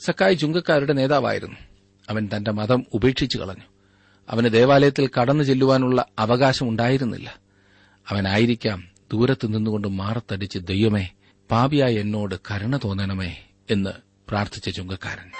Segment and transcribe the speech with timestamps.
[0.00, 1.56] സക്കായി ചുങ്കക്കാരുടെ നേതാവായിരുന്നു.
[2.10, 3.64] അവൻ തന്റെ മതം ഉപേക്ഷിച്ചു കളഞ്ഞു.
[4.30, 7.34] അവന് ദേവാലയത്തിൽ കടന്നു ചെല്ലുവാനുള്ള അവകാശം ഉണ്ടായിരുന്നില്ല
[8.08, 11.08] അവനായിരിക്കാം ദൂരത്ത് നിന്നുകൊണ്ട് മാറത്തടിച്ച് ദൈവമേ
[11.50, 13.36] പാപിയായ എന്നോട് കരുണ തോന്നണമേ
[13.70, 13.90] എന്ന്
[14.30, 15.30] പ്രാർത്ഥിച്ച ചുങ്കക്കാരൻ.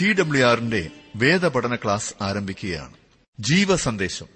[0.00, 2.92] ടി ഡബ്ല്യു ആറിന്റെ വേദപഠന ക്ലാസ് ആരംഭിക്കുകയാണ്.
[3.40, 4.26] ജീവ സന്ദേശം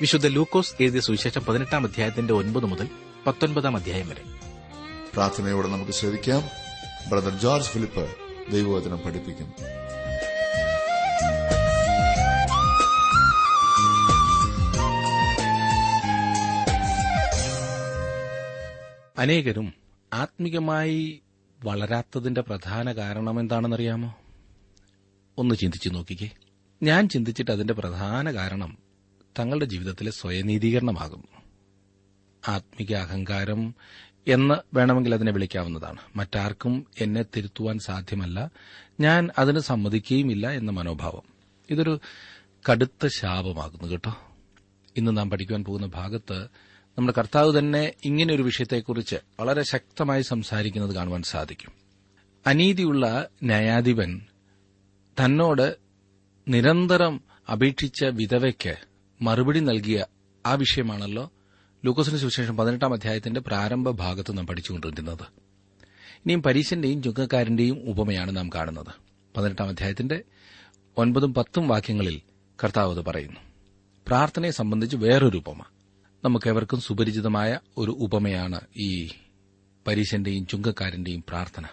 [0.00, 2.88] വിശുദ്ധ ലൂക്കോസ് എഴുതിയ സുവിശേഷം പതിനെട്ടാം അധ്യായത്തിന്റെ ഒൻപത് മുതൽ
[3.26, 4.22] പത്തൊൻപതാം അധ്യായം വരെ.
[5.14, 6.42] പ്രാർത്ഥനയോടെ നമുക്ക് ശ്രദ്ധിക്കാം
[7.10, 8.16] ബ്രദർ ജോർജ് ഫിലിപ്പ്
[8.50, 9.54] ദൈവവചനം പഠിപ്പിക്കും.
[19.18, 19.72] അനേകരും
[20.12, 21.22] ആത്മീകമായി
[21.64, 24.18] വളരാത്തതിന്റെ പ്രധാന കാരണം എന്താണെന്നറിയാമോ?
[25.38, 26.30] ഒന്ന് ചിന്തിച്ചു നോക്കിക്കേ.
[26.82, 28.78] ഞാൻ ചിന്തിച്ചിട്ട് അതിന്റെ പ്രധാന കാരണം
[29.38, 31.42] തങ്ങളുടെ ജീവിതത്തിലെ സ്വയനീതീകരണമാകുന്നു
[32.48, 33.74] ആത്മീക അഹങ്കാരം
[34.28, 35.98] എന്ന് വേണമെങ്കിൽ അതിനെ വിളിക്കാവുന്നതാണ്.
[36.16, 38.50] മറ്റാർക്കും എന്നെ തിരുത്തുവാൻ സാധ്യമല്ല.
[39.00, 41.22] ഞാൻ അതിന് സമ്മതിക്കുകയുമില്ല എന്ന മനോഭാവം.
[41.70, 42.00] ഇതൊരു
[42.70, 44.18] കടുത്ത ശാപമാകുന്നു കേട്ടോ.
[44.96, 46.48] ഇന്ന് നാം പഠിക്കുവാൻ പോകുന്ന ഭാഗത്ത്
[46.98, 51.72] നമ്മുടെ കർത്താവ് തന്നെ ഇങ്ങനെ ഒരു വിഷയത്തെക്കുറിച്ച് വളരെ ശക്തമായി സംസാരിക്കുന്നത് കാണുവാൻ സാധിക്കും.
[52.46, 54.20] അനീതിയുള്ള ന്യായാധിപൻ
[55.24, 55.76] തന്നോട്
[56.48, 57.20] നിരന്തരം
[57.52, 58.76] അപേക്ഷിച്ച വിധവയ്ക്ക്
[59.22, 60.06] മറുപടി നൽകിയ
[60.46, 61.32] ആ വിഷയമാണല്ലോ
[61.84, 65.22] ലൂക്കോസിന് സുവിശേഷം പതിനെട്ടാം അധ്യായത്തിന്റെ പ്രാരംഭ ഭാഗത്ത് നാം പഠിച്ചുകൊണ്ടിരുന്നത്
[66.16, 68.92] ഇനിയും പരീശന്റെയും ചുങ്കക്കാരന്റെയും ഉപമയാണ് നാം കാണുന്നത്.
[69.36, 70.22] പതിനെട്ടാം അധ്യായത്തിന്റെ
[70.96, 72.20] ഒൻപതും പത്തും വാക്യങ്ങളിൽ
[72.64, 73.40] കർത്താവ് പറയുന്നു.
[74.06, 75.62] പ്രാർത്ഥനയെ സംബന്ധിച്ച് വേറൊരു ഉപമ.
[76.24, 79.08] നമുക്കേവർക്കും സുപരിചിതമായ ഒരു ഉപമയാണ് ഈ
[79.86, 81.66] പരീശന്റെയും ചുങ്കക്കാരന്റെയും പ്രാർത്ഥന.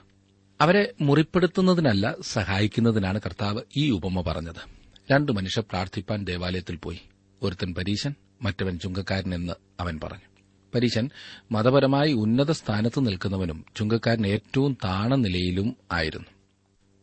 [0.61, 4.83] അവരെ മുറിപ്പെടുത്തുന്നതിനല്ല സഹായിക്കുന്നതിനാണ് കർത്താവ് ഈ ഉപമ പറഞ്ഞത്.
[5.11, 6.99] രണ്ടു മനുഷ്യർ പ്രാർത്ഥിപ്പാൻ ദേവാലയത്തിൽ പോയി.
[7.41, 10.41] ഒരുത്തൻ പരീശൻ മറ്റവൻ ചുങ്കക്കാരൻ എന്ന് അവൻ പറഞ്ഞു.
[10.75, 11.09] പരീശൻ
[11.51, 16.27] മതപരമായി ഉന്നത സ്ഥാനത്ത് നിൽക്കുന്നവനും ചുങ്കക്കാരൻ ഏറ്റവും താണ നിലയിലും ആയിരുന്നു.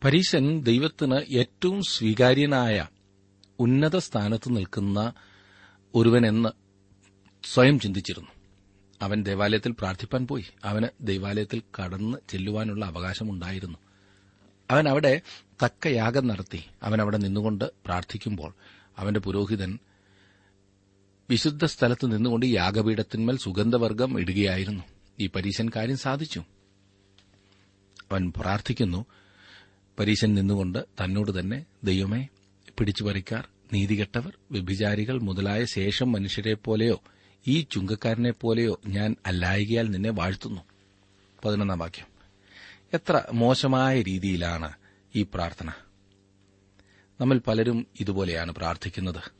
[0.03, 2.87] പരീശൻ ദൈവത്തിന് ഏറ്റവും സ്വീകാര്യനായ
[3.59, 5.13] ഉന്നത സ്ഥാനത്ത് നിൽക്കുന്ന
[5.95, 6.49] ഒരുവനെന്ന്
[7.43, 8.29] സ്വയം ചിന്തിച്ചിരുന്നു.
[9.01, 10.45] അവൻ ദേവാലയത്തിൽ പ്രാർത്ഥിപ്പാൻ പോയി.
[10.63, 13.77] അവന് ദൈവാലയത്തിൽ കടന്ന് ചെല്ലുവാനുള്ള അവകാശമുണ്ടായിരുന്നു.
[14.71, 15.21] അവൻ അവിടെ
[15.65, 16.63] തക്ക യാഗം നടത്തി.
[16.83, 18.53] അവൻ അവിടെ നിന്നുകൊണ്ട് പ്രാർത്ഥിക്കുമ്പോൾ
[18.97, 19.79] അവന്റെ പുരോഹിതൻ
[21.29, 24.83] വിശുദ്ധ സ്ഥലത്ത് നിന്നുകൊണ്ട് യാഗപീഠത്തിന്മേൽ സുഗന്ധവർഗം ഇടുകയായിരുന്നു.
[25.19, 26.39] ഈ പരീശൻ കാര്യം സാധിച്ചു.
[28.11, 29.05] അവൻ പ്രാർത്ഥിക്കുന്നു.
[29.99, 32.27] പരീശൻ നിന്നുകൊണ്ട് തന്നോട് തന്നെ ദൈവമേ
[32.79, 37.01] പിടിച്ചുപറിക്കാർ നീതികെട്ടവർ വ്യഭിചാരികൾ മുതലായ ശേഷം മനുഷ്യരെ പോലെയോ
[37.47, 40.61] ഈ ചുങ്കക്കാരനെ പോലെയോ ഞാൻ അല്ലായികയാൽ നിന്നെ വാഴ്ത്തുന്നു.
[41.45, 42.05] പതിനൊന്നാം വാക്യം.
[42.93, 44.73] എത്ര മോശമായ രീതിയിലാണ്
[45.15, 45.71] ഈ പ്രാർത്ഥന.
[47.21, 49.31] നമ്മൾ പലരും ഇതുപോലെയാണ് പ്രാർത്ഥിക്കുന്നത്.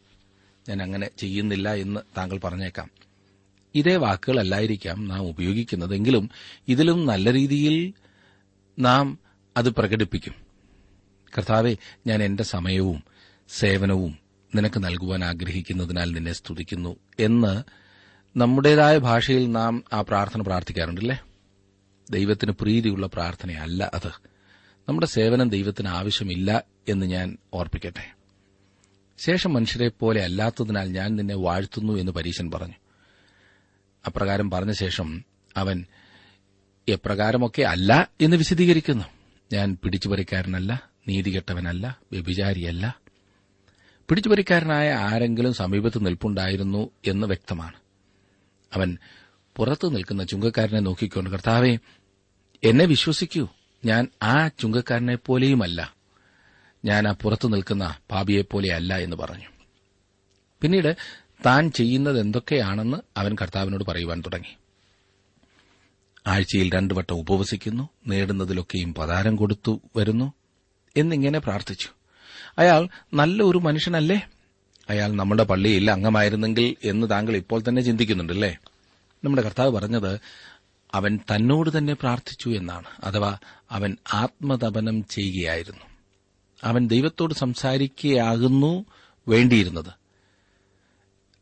[0.69, 2.89] ഞാൻ അങ്ങനെ ചെയ്യുന്നില്ല എന്ന് താങ്കൾ പറഞ്ഞേക്കാം.
[3.75, 6.29] ഇതേ വാക്കുകളല്ലായിരിക്കാം നാം ഉപയോഗിക്കുന്നതെങ്കിലും
[6.67, 7.93] ഇതിലും നല്ല രീതിയിൽ
[8.79, 9.19] നാം
[9.57, 10.33] അത് പ്രകടിപ്പിക്കും.
[11.37, 11.75] കർത്താവെ
[12.07, 13.03] ഞാൻ എന്റെ സമയവും
[13.49, 14.19] സേവനവും
[14.55, 17.80] നിനക്ക് നൽകുവാൻ ആഗ്രഹിക്കുന്നതിനാൽ നിന്നെ സ്തുതിക്കുന്നു എന്ന്
[18.37, 21.23] നമ്മുടേതായ ഭാഷയിൽ നാം ആ പ്രാർത്ഥന പ്രാർത്ഥിക്കാറുണ്ടല്ലേ?
[22.11, 24.07] ദൈവത്തിന് പ്രീതിയുള്ള പ്രാർത്ഥനയല്ല അത്.
[24.89, 28.13] നമ്മുടെ സേവനം ദൈവത്തിന് ആവശ്യമില്ല എന്ന് ഞാൻ ഓർപ്പിക്കട്ടെ.
[29.17, 32.73] ശേഷം മനുഷ്യരെ പോലെ അല്ലാത്തതിനാൽ ഞാൻ നിന്നെ വാഴ്ത്തുന്നു എന്ന് പരീശൻ പറഞ്ഞു.
[34.07, 35.25] അപ്രകാരം പറഞ്ഞ ശേഷം
[35.57, 35.85] അവൻ
[36.89, 39.03] എപ്രകാരമൊക്കെ അല്ല എന്ന് വിശദീകരിക്കുന്നു.
[39.53, 42.95] ഞാൻ പിടിച്ചുപറിക്കാരനല്ല നീതികെട്ടവനല്ല വ്യഭിചാരിയല്ല.
[44.09, 47.81] പിടിച്ചുപറിക്കാരനായ ആരെങ്കിലും സമീപത്ത് നിൽപ്പുണ്ടായിരുന്നു എന്ന് വ്യക്തമാണ്.
[48.73, 48.97] അവൻ
[49.55, 51.77] പുറത്തു നിൽക്കുന്ന ചുങ്കക്കാരനെ നോക്കിക്കൊണ്ട് കർത്താവെ
[52.63, 53.47] എന്നെ വിശ്വസിക്കൂ.
[53.85, 55.95] ഞാൻ ആ ചുങ്കക്കാരനെ പോലെയുമല്ല.
[56.85, 59.45] ഞാൻ ആ പുറത്തു നിൽക്കുന്ന പാപിയെപ്പോലെയല്ല എന്ന് പറഞ്ഞു.
[60.61, 60.95] പിന്നീട്
[61.45, 64.55] താൻ ചെയ്യുന്നത് എന്തൊക്കെയാണെന്ന് അവൻ കർത്താവിനോട് പറയുവാൻ തുടങ്ങി.
[66.27, 70.33] ആഴ്ചയിൽ രണ്ടു വട്ടം ഉപവസിക്കുന്നു നേടുന്നതിലൊക്കെയും പതാരം കൊടുത്തു വരുന്നു
[70.97, 71.89] എന്നിങ്ങനെ പ്രാർത്ഥിച്ചു.
[72.57, 74.29] അയാൾ നല്ല ഒരു മനുഷ്യനല്ലേ?
[74.89, 78.57] അയാൾ നമ്മുടെ പള്ളിയിൽ അംഗമായിരുന്നെങ്കിൽ എന്ന് താങ്കൾ ഇപ്പോൾ തന്നെ ചിന്തിക്കുന്നുണ്ടല്ലേ?
[79.23, 80.19] നമ്മുടെ കർത്താവ് പറഞ്ഞത്
[80.93, 82.85] അവൻ തന്നോട് തന്നെ പ്രാർത്ഥിച്ചു എന്നാണ്.
[83.03, 83.37] അഥവാ
[83.71, 85.85] അവൻ ആത്മതപനം ചെയ്യുകയായിരുന്നു.
[86.63, 88.85] അവൻ ദൈവത്തോട് സംസാരിക്കുകയാകുന്നു
[89.27, 89.93] വേണ്ടിയിരുന്നത്.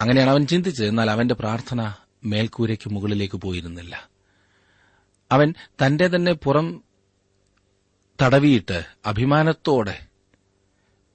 [0.02, 0.88] അങ്ങനെയാണ് അവൻ ചിന്തിച്ചത്.
[0.88, 1.94] എന്നാൽ അവന്റെ പ്രാർത്ഥന
[2.24, 4.10] മേൽക്കൂരയ്ക്ക് മുകളിലേക്ക് പോയിരുന്നില്ല.
[5.32, 6.84] അവൻ തന്റെ തന്നെ പുറം
[8.22, 10.08] തടവിയിട്ട് അഭിമാനത്തോടെ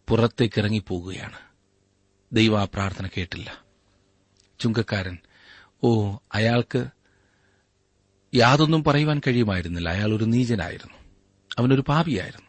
[0.08, 1.38] പുറത്തേക്കിറങ്ങിപ്പോകുകയാണ്
[2.32, 3.64] ദൈവ ആ പ്രാർത്ഥന കേട്ടില്ല.
[4.61, 5.19] ചുങ്കക്കാരൻ
[5.85, 6.87] ഓ അയാൾക്ക്
[8.35, 9.89] യാതൊന്നും പറയുവാൻ കഴിയുമായിരുന്നില്ല.
[9.89, 10.97] അയാൾ ഒരു നീചനായിരുന്നു.
[11.59, 12.47] അവനൊരു പാപിയായിരുന്നു.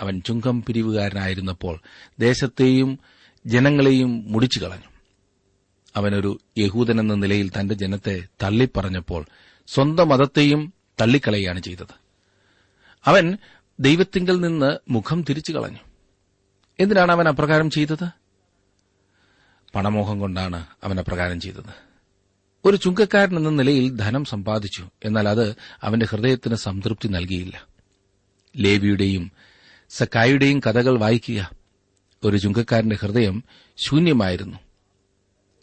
[0.00, 1.80] അവൻ ചുങ്കം പിരിവുകാരനായിരുന്നപ്പോൾ
[2.18, 2.98] ദേശത്തെയും
[3.46, 4.90] ജനങ്ങളെയും മുടിച്ചു കളഞ്ഞു.
[5.96, 9.26] അവനൊരു യഹൂദനെന്ന നിലയിൽ തന്റെ ജനത്തെ തള്ളിപ്പറഞ്ഞപ്പോൾ
[9.66, 11.94] സ്വന്തം മതത്തെയും തള്ളിക്കളയുകയാണ് ചെയ്തത്.
[13.04, 13.38] അവൻ
[13.80, 15.78] ദൈവത്തിങ്കിൽ നിന്ന് മുഖം തിരിച്ചു കളഞ്ഞു.
[16.80, 18.08] എന്തിനാണ് അവൻ അപ്രകാരം ചെയ്തത്?
[19.74, 21.87] പണമോഹം കൊണ്ടാണ് അവൻ അപ്രകാരം ചെയ്തത്.
[22.64, 24.88] ഒരു ചുങ്കക്കാരൻ എന്ന നിലയിൽ ധനം സമ്പാദിച്ചു.
[25.04, 27.66] എന്നാൽ അത് അവന്റെ ഹൃദയത്തിന് സംതൃപ്തി നൽകിയില്ല.
[28.56, 29.32] ലേവിയുടെയും
[29.88, 31.50] സക്കായുടെയും കഥകൾ വായിക്കുക.
[32.24, 33.44] ഒരു ചുങ്കക്കാരന്റെ ഹൃദയം
[33.76, 34.58] ശൂന്യമായിരുന്നു.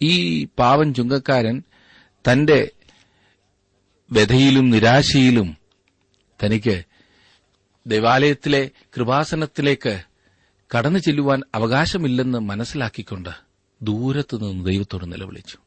[0.01, 1.63] ഈ പാവൻ ചുങ്കക്കാരൻ
[2.31, 2.71] തന്റെ
[4.11, 5.57] വ്യഥയിലും നിരാശയിലും
[6.43, 6.83] തനിക്ക്
[7.87, 10.01] ദേവാലയത്തിലെ കൃപാസനത്തിലേക്ക്
[10.77, 13.29] കടന്നു ചെല്ലുവാൻ അവകാശമില്ലെന്ന് മനസ്സിലാക്കിക്കൊണ്ട്
[13.81, 15.57] ദൂരത്തുനിന്ന് ദൈവത്തോട് നിലവിളിച്ചു.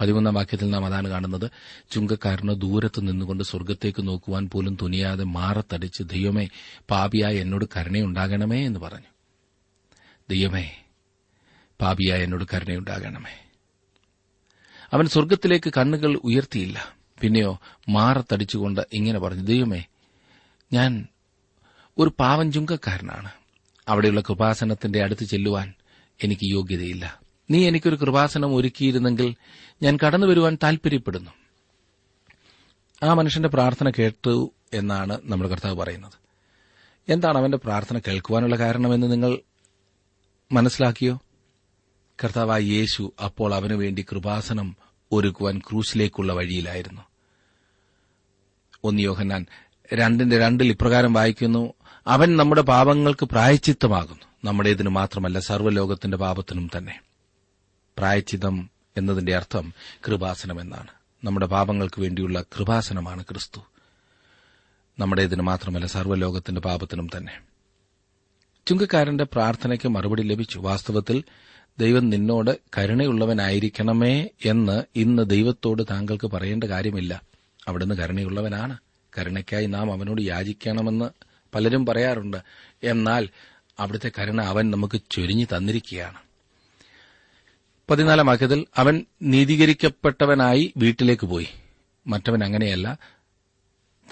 [0.00, 1.50] പതിമൂന്നാം വാക്യത്തിൽ നാം അതാണ് കാണുന്നത്.
[1.90, 6.48] ചുങ്കക്കാരന് ദൂരത്ത് നിന്നുകൊണ്ട് സ്വർഗത്തേക്ക് നോക്കുവാൻ പോലും തുനിയാതെ മാറത്തടിച്ച് ദൈവമേ
[6.90, 9.06] പാപിയായ എന്നോട് കരുണയുണ്ടാകണമേ എന്ന് പറഞ്ഞു.
[10.30, 10.84] ദൈവമേ
[11.80, 13.46] പാപിയായ എന്നോട് കരുണയുണ്ടാകണമേ
[14.92, 16.96] അവൻ സ്വർഗത്തിലേക്ക് കണ്ണുകൾ ഉയർത്തിയില്ല.
[17.20, 19.84] പിന്നെയോ മാറത്തടിച്ചുകൊണ്ട് ഇങ്ങനെ പറഞ്ഞു ദൈവമേ
[20.72, 21.06] ഞാൻ
[21.98, 23.30] ഒരു പാവൻ ചുങ്കക്കാരനാണ്.
[23.88, 25.72] അവിടെയുള്ള കൃപാസനത്തിന്റെ അടുത്ത് ചെല്ലുവാൻ
[26.24, 27.20] എനിക്ക് യോഗ്യതയില്ല.
[27.50, 29.34] നീ എനിക്കൊരു കൃപാസനം ഒരുക്കിയിരുന്നെങ്കിൽ
[29.82, 31.30] ഞാൻ കടന്നു വരുവാൻ താൽപര്യപ്പെടുന്നു.
[33.02, 36.12] ആ മനുഷ്യന്റെ പ്രാർത്ഥന കേട്ടു എന്നാണ് നമ്മുടെ കർത്താവ് പറയുന്നത്.
[37.08, 39.38] എന്താണ് അവന്റെ പ്രാർത്ഥന കേൾക്കുവാനുള്ള കാരണമെന്ന് നിങ്ങൾ
[40.52, 41.22] മനസ്സിലാക്കിയോ?
[42.24, 44.76] കർത്താവായ യേശു അപ്പോൾ അവനു വേണ്ടി കൃപാസനം
[45.12, 47.02] ഒരുക്കുവാൻ ക്രൂസിലേക്കുള്ള വഴിയിലായിരുന്നു.
[48.84, 49.46] ഒന്ന് യോഹന്നാൻ
[49.94, 51.72] രണ്ടിന്റെ രണ്ടിൽ ഇപ്രകാരം വായിക്കുന്നു
[52.06, 54.24] അവൻ നമ്മുടെ പാപങ്ങൾക്ക് പ്രായച്ചിത്തമാകുന്നു.
[54.44, 57.09] നമ്മുടേതിന് മാത്രമല്ല സർവലോകത്തിന്റെ പാപത്തിനും തന്നെ.
[58.00, 59.74] പ്രായച്ചിതം എന്നതിന്റെ അർത്ഥം
[60.06, 60.88] കൃപാസനം എന്നാണ്
[61.24, 63.60] നമ്മുടെ പാപങ്ങൾക്ക് വേണ്ടിയുള്ള കൃപാസനമാണ് ക്രിസ്തു.
[64.98, 67.40] നമ്മുടേതിന് മാത്രമല്ല സർവലോകത്തിന്റെ പാപത്തിനും തന്നെ.
[68.66, 70.58] ചുങ്കക്കാരന്റെ പ്രാർത്ഥനയ്ക്ക് മറുപടി ലഭിച്ചു.
[70.58, 71.24] വാസ്തവത്തിൽ
[71.78, 77.22] ദൈവം നിന്നോട് കരുണയുള്ളവനായിരിക്കണമേ എന്ന് ഇന്ന് ദൈവത്തോട് താങ്കൾക്ക് പറയേണ്ട കാര്യമില്ല.
[77.68, 78.78] അവിടുന്ന് കരുണയുള്ളവനാണ്.
[79.18, 81.10] കരുണയ്ക്കായി നാം അവനോട് യാചിക്കണമെന്ന്
[81.54, 82.36] പലരും പറയാറുണ്ട്.
[82.82, 83.28] എന്നാൽ
[83.78, 86.29] അവിടുത്തെ കരുണ അവൻ നമുക്ക് ചൊരിഞ്ഞു തന്നിരിക്കുകയാണ്.
[87.90, 91.48] പതിനാലാം വാക്യത്തിൽ അവൻ നീതീകരിക്കപ്പെട്ടവനായി വീട്ടിലേക്ക് പോയി.
[92.06, 92.98] മറ്റവൻ അങ്ങനെയല്ല.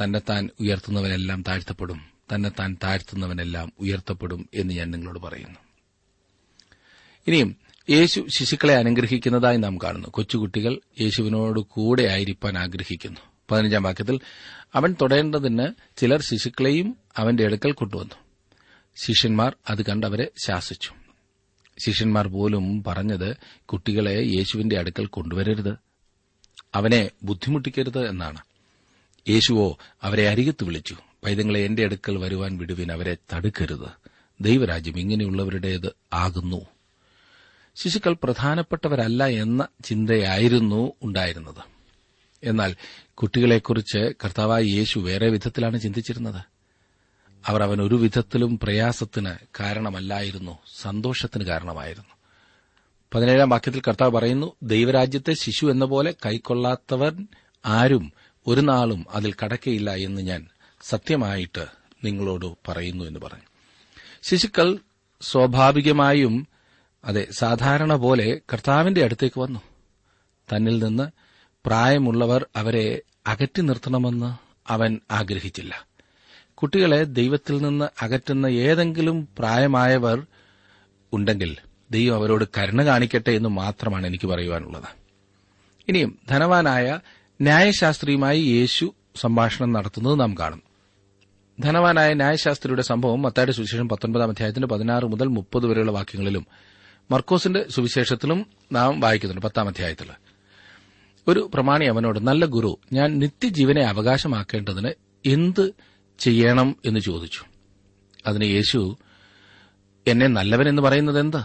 [0.03, 2.01] തന്നെത്താൻ ഉയർത്തുന്നവനെല്ലാം താഴ്ത്തപ്പെടും.
[2.35, 5.59] തന്നെത്താൻ താഴ്ത്തുന്നവനെല്ലാം ഉയർത്തപ്പെടും എന്ന് ഞാൻ നിങ്ങളോട് പറയുന്നു.
[7.27, 7.57] ഇനിയും
[7.91, 10.09] യേശു ശിശുക്കളെ അനുഗ്രഹിക്കുന്നതായി നാം കാണുന്നു.
[10.09, 13.21] കൊച്ചുകുട്ടികൾ യേശുവിനോട് കൂടെ ആയിരിക്കാൻ ആഗ്രഹിക്കുന്നു.
[13.51, 14.21] പതിനഞ്ചാം വാക്യത്തിൽ
[14.75, 18.15] അവൻ തൊടേണ്ടതിന് ചിലർ ശിശുക്കളെയും അവന്റെ അടുക്കൽ കൊണ്ടുവന്നു.
[18.97, 20.91] ശിഷ്യന്മാർ അത് കണ്ടവരെ ശാസിച്ചു.
[21.85, 25.77] ശിഷ്യന്മാർ പോലും പറഞ്ഞത് കുട്ടികളെ യേശുവിന്റെ അടുക്കൽ കൊണ്ടുവരരുത്.
[26.75, 28.39] അവനെ ബുദ്ധിമുട്ടിക്കരുത് എന്നാണ്.
[29.29, 30.97] യേശുവോ അവരെ അരികത്ത് വിളിച്ചു.
[31.25, 33.89] പൈതങ്ങളെ എന്റെ അടുക്കൽ വരുവാൻ വിടുവിൻ അവരെ തടുക്കരുത്.
[34.41, 36.67] ദൈവരാജ്യം ഇങ്ങനെയുള്ളവരുടേത് ആകുന്നു.
[37.77, 41.79] ശിശുക്കൾ പ്രധാനപ്പെട്ടവരല്ല എന്ന ചിന്തയായിരുന്നു ഉണ്ടായിരുന്നത്.
[42.45, 42.77] എന്നാൽ
[43.15, 46.58] കുട്ടികളെക്കുറിച്ച് കർത്താവായ യേശു വേറെ വിധത്തിലാണ് ചിന്തിച്ചിരുന്നത്.
[47.46, 52.14] അവർ അവൻ ഒരു വിധത്തിലും പ്രയാസത്തിന് കാരണമല്ലായിരുന്നു സന്തോഷത്തിന് കാരണമായിരുന്നു.
[53.14, 57.26] പതിനേഴാം വാക്യത്തിൽ കർത്താവ് പറയുന്നു ദൈവരാജ്യത്തെ ശിശു എന്ന പോലെ കൈക്കൊള്ളാത്തവൻ
[57.66, 58.12] ആരും
[58.47, 60.47] ഒരു നാളും അതിൽ കടക്കയില്ല എന്ന് ഞാൻ
[60.83, 61.66] സത്യമായിട്ട്
[62.04, 63.45] നിങ്ങളോട് പറയുന്നു എന്ന് പറഞ്ഞു.
[64.23, 64.78] ശിശുക്കൾ
[65.21, 66.49] സ്വാഭാവികമായും
[67.04, 69.61] അതെ സാധാരണ പോലെ കർത്താവിന്റെ അടുത്തേക്ക് വന്നു.
[70.52, 71.11] തന്നിൽ നിന്ന്
[71.66, 74.35] പ്രായമുള്ളവർ അവരെ അകറ്റി നിർത്തണമെന്ന്
[74.73, 75.87] അവൻ ആഗ്രഹിച്ചില്ല.
[76.62, 80.27] കുട്ടികളെ ദൈവത്തിൽ നിന്ന് അകറ്റുന്ന ഏതെങ്കിലും പ്രായമായവർ
[81.12, 81.57] ഉണ്ടെങ്കിൽ
[81.91, 84.88] ദൈവം അവരോട് കരുണ കാണിക്കട്ടെ എന്ന് മാത്രമാണ് എനിക്ക് പറയുവാനുള്ളത്.
[85.88, 87.00] ഇനിയും ധനവാനായ
[87.41, 90.62] ന്യായശാസ്ത്രിയുമായി യേശു സംഭാഷണം നടത്തുന്നത് നാം കാണും
[91.61, 96.47] ധനവാനായ ന്യായശാസ്ത്രിയുടെ സംഭവം മത്തായുടെ സുവിശേഷം പത്തൊൻപതാം അധ്യായത്തിന്റെ പതിനാറ് മുതൽ മുപ്പത് വരെയുള്ള വാക്യങ്ങളിലും
[97.11, 100.11] മർക്കോസിന്റെ സുവിശേഷത്തിലും നാം വായിക്കുന്നുണ്ട് പത്താം അധ്യായത്തിൽ.
[101.29, 104.93] ഒരു പ്രമാണി അവനോട് നല്ല ഗുരു ഞാൻ നിത്യജീവനെ അവകാശമാക്കേണ്ടതിന്
[105.27, 105.73] എന്ത്
[106.19, 107.41] ചെയ്യണം എന്ന് ചോദിച്ചു.
[108.27, 108.97] അതിന് യേശു
[110.07, 111.39] എന്നെ നല്ലവൻ എന്ന് പറയുന്നത് എന്ത്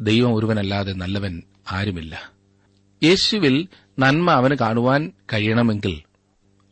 [0.00, 2.32] ദൈവം ഒരുവനല്ലാതെ നല്ലവൻ ആരുമില്ല.
[3.04, 6.02] യേശുവിൽ നന്മ അവന് കാണുവാൻ കഴിയണമെങ്കിൽ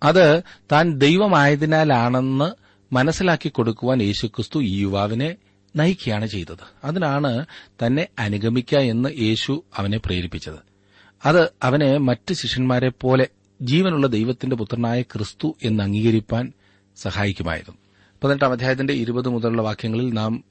[0.02, 2.50] അത് താൻ ദൈവമായതിനാലാണെന്ന്
[2.94, 5.36] മനസ്സിലാക്കി കൊടുക്കുവാൻ യേശുക്രിസ്തു ഈ യുവാവിനെ
[5.76, 6.86] നയിക്കുകയാണ് ചെയ്തത്.
[6.86, 7.46] അതിനാണ്
[7.86, 10.58] തന്നെ അനുഗമിക്ക എന്ന് യേശു അവനെ പ്രേരിപ്പിച്ചത്.
[11.26, 13.28] അത് അവനെ മറ്റ് ശിഷ്യന്മാരെ പോലെ
[13.62, 16.52] ജീവനുള്ള ദൈവത്തിന്റെ പുത്രനായ ക്രിസ്തു എന്ന് അംഗീകരിപ്പാൻ
[16.96, 17.78] സഹായിക്കുമായിരുന്നു.
[18.24, 20.44] പതിനെട്ടാം അധ്യായത്തിന്റെ ഇരുപത് മുതലുള്ള വാക്യങ്ങളിൽ നാം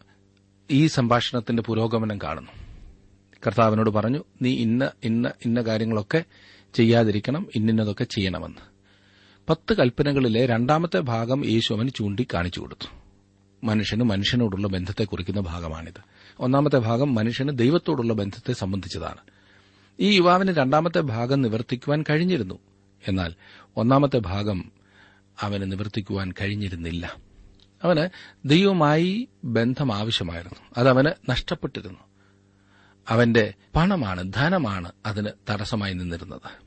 [0.71, 2.51] ഈ സംഭാഷണത്തിന്റെ പുരോഗമനം കാണുന്നു.
[3.47, 6.23] കർത്താവിനോട് പറഞ്ഞു നീ ഇന്ന ഇന്ന ഇന്ന കാര്യങ്ങളൊക്കെ
[6.73, 8.57] ചെയ്യാതിരിക്കണം ഇന്നിന്നതൊക്കെ ചെയ്യണമെന്ന്.
[9.50, 12.88] പത്ത് കൽപ്പനകളിലെ രണ്ടാമത്തെ ഭാഗം യേശു അവന് ചൂണ്ടി കാണിച്ചു കൊടുത്തു.
[13.63, 16.01] മനുഷ്യന് മനുഷ്യനോടുള്ള ബന്ധത്തെ കുറിക്കുന്ന ഭാഗമാണിത്.
[16.39, 19.17] ഒന്നാമത്തെ ഭാഗം മനുഷ്യന് ദൈവത്തോടുള്ള ബന്ധത്തെ സംബന്ധിച്ചതാണ്.
[20.00, 22.59] ഈ യുവാവിന് രണ്ടാമത്തെ ഭാഗം നിവർത്തിക്കുവാൻ കഴിഞ്ഞിരുന്നു.
[23.07, 23.33] എന്നാൽ
[23.77, 24.71] ഒന്നാമത്തെ ഭാഗം
[25.43, 27.15] അവന് നിവർത്തിക്കുവാൻ കഴിഞ്ഞിരുന്നില്ല.
[27.83, 28.09] അവന്
[28.45, 30.59] ദൈവമായി ബന്ധം ആവശ്യമായിരുന്നു.
[30.77, 32.00] അതവന് നഷ്ടപ്പെട്ടിരുന്നു.
[33.09, 36.63] അവന്റെ പണമാണ് ധനമാണ് അതിന് തടസ്സമായി നിന്നിരുന്നത്.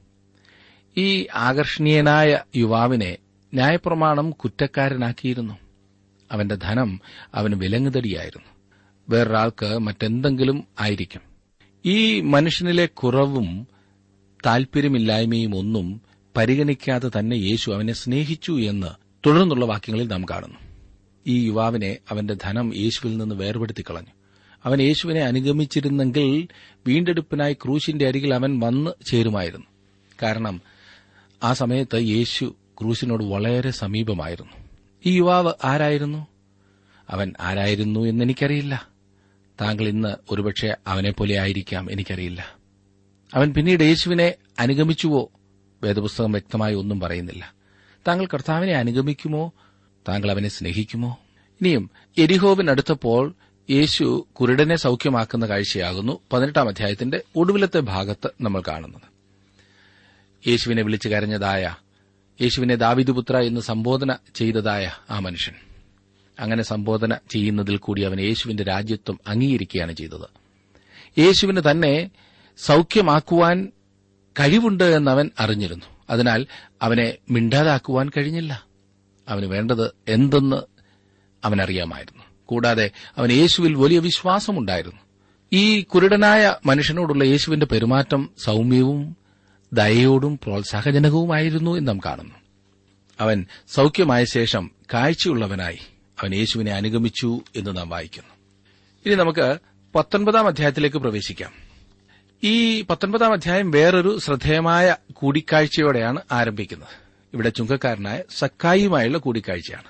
[0.97, 3.17] ഈ ആകർഷണീയനായ യുവാവിനെ
[3.55, 5.59] ന്യായപ്രമാണം കുറ്റക്കാരനാക്കിയിരുന്നു.
[6.33, 7.01] അവന്റെ ധനം
[7.35, 8.49] അവന് വിലങ്ങുതടിയായിരുന്നു.
[9.09, 11.21] വേറൊരാൾക്ക് മറ്റെന്തെങ്കിലും ആയിരിക്കും.
[11.85, 13.67] ഈ മനുഷ്യനിലെ കുറവും
[14.47, 16.06] താൽപര്യമില്ലായ്മയും ഒന്നും
[16.37, 18.87] പരിഗണിക്കാതെ തന്നെ യേശു അവനെ സ്നേഹിച്ചു എന്ന്
[19.27, 20.59] തുടർന്നുള്ള വാക്യങ്ങളിൽ നാം കാണുന്നു.
[21.27, 24.11] ഈ യുവാവിനെ അവന്റെ ധനം യേശുവിൽ നിന്ന് വേർപെടുത്തി കളഞ്ഞു.
[24.65, 26.49] അവൻ യേശുവിനെ അനുഗമിച്ചിരുന്നെങ്കിൽ
[26.87, 29.67] വീണ്ടെടുപ്പിനായി ക്രൂശിന്റെ അരികിൽ അവൻ വന്ന് ചേരുമായിരുന്നു.
[30.23, 30.61] കാരണം
[31.43, 34.53] ആ സമയത്ത് യേശു ക്രൂശിനോട് വളരെ സമീപമായിരുന്നു.
[35.07, 36.27] ഈ യുവാവ് ആരായിരുന്നു?
[37.11, 38.89] അവൻ ആരായിരുന്നു എന്നെനിക്കറിയില്ല
[39.61, 42.57] താങ്കൾ ഇന്ന് ഒരുപക്ഷെ അവനെപ്പോലെ ആയിരിക്കാം എനിക്കറിയില്ല.
[43.35, 45.31] അവൻ പിന്നീട് യേശുവിനെ അനുഗമിച്ചുവോ?
[45.83, 47.55] വേദപുസ്തകം വ്യക്തമായി ഒന്നും പറയുന്നില്ല.
[48.09, 49.53] താങ്കൾ കർത്താവിനെ അനുഗമിക്കുമോ?
[50.09, 51.19] താങ്കൾ അവനെ സ്നേഹിക്കുമോ?
[51.61, 53.35] ഇനിയും എരിഹോവിനടുത്തപ്പോൾ
[53.71, 56.21] യേശു കുരുടനെ സൌഖ്യമാക്കുന്ന കാഴ്ചയാകുന്നു.
[56.33, 59.17] പതിനെട്ടാം അധ്യായത്തിന്റെ ഒടുവിലത്തെ ഭാഗത്ത് നമ്മൾ കാണുന്നത്.
[60.49, 61.75] യേശുവിനെ വിളിച്ചു കരഞ്ഞതായ
[62.43, 65.55] യേശുവിനെ ദാവിദുപുത്ര എന്ന് സംബോധന ചെയ്തതായ ആ മനുഷ്യൻ.
[66.41, 70.29] അങ്ങനെ സംബോധന ചെയ്യുന്നതിൽ കൂടി അവൻ യേശുവിന്റെ രാജ്യത്വം അംഗീകരിക്കുകയാണ് ചെയ്തത്.
[71.21, 72.11] യേശുവിന് തന്നെ
[72.59, 73.73] സൌഖ്യമാക്കുവാൻ
[74.41, 75.87] കഴിവുണ്ട് എന്നവൻ അറിഞ്ഞിരുന്നു.
[76.11, 76.47] അതിനാൽ
[76.83, 78.67] അവനെ മിണ്ടാതാക്കുവാൻ കഴിഞ്ഞില്ല.
[79.29, 80.57] അവന് വേണ്ടത് എന്തെന്ന്
[81.45, 82.23] അവനറിയാമായിരുന്നു.
[82.47, 85.01] കൂടാതെ അവൻ യേശുവിൽ വലിയ വിശ്വാസമുണ്ടായിരുന്നു.
[85.53, 89.17] ഈ കുരുടനായ മനുഷ്യനോടുള്ള യേശുവിന്റെ പെരുമാറ്റം സൌമ്യവും
[89.73, 92.35] ദയയോടും പ്രോത്സാഹജനകവുമായിരുന്നു എന്ന് നാം കാണുന്നു.
[93.21, 95.79] അവൻ സൌഖ്യമായ ശേഷം കാഴ്ചയുള്ളവനായി
[96.23, 98.31] അവൻ യേശുവിനെ അനുഗമിച്ചു എന്ന് നാം വായിക്കുന്നു.
[99.07, 99.59] ഇനി നമുക്ക്
[99.95, 101.66] പത്തൊൻപതാം അധ്യായത്തിലേക്ക് പ്രവേശിക്കാം.
[102.45, 106.89] ഈ പത്തൊൻപതാം അധ്യായം വേറൊരു ശ്രദ്ധേയമായ കൂടിക്കാഴ്ചയോടെയാണ് ആരംഭിക്കുന്നത്.
[107.35, 109.85] ഇവിടെ ചുങ്കക്കാരനായ സക്കായിയുമായുള്ള കൂടിക്കാഴ്ചയാണ്.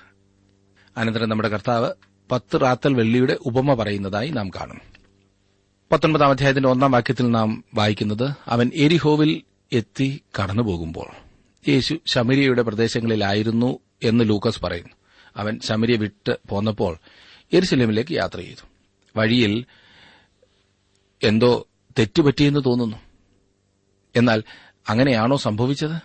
[0.97, 1.93] അനന്തരം നമ്മുടെ കർത്താവ്
[2.31, 4.81] പത്ത് റാത്തൽ വെള്ളിയുടെ ഉപമ പറയുന്നതായി നാം കാണും.
[5.91, 11.07] പത്തൊൻപതാം അധ്യായത്തിന്റെ ഒന്നാം വാക്യത്തിൽ നാം വായിക്കുന്നത് അവൻ എരിഹോവിൽ എത്തി കടന്നുപോകുമ്പോൾ.
[11.69, 14.93] യേശു ശമരിയയുടെ പ്രദേശങ്ങളിലായിരുന്നു എന്ന് ലൂക്കസ് പറയുന്നു.
[15.37, 16.97] അവൻ ശമരിയ വിട്ട് പോന്നപ്പോൾ
[17.53, 18.65] എരുസലേമിലേക്ക് യാത്ര ചെയ്തു.
[19.15, 19.65] വഴിയിൽ
[21.23, 21.67] എന്തോ
[21.99, 22.97] തെറ്റുപറ്റിയെന്ന് തോന്നുന്നു.
[24.15, 24.43] എന്നാൽ
[24.89, 26.01] അങ്ങനെയാണോ സംഭവിച്ചത്?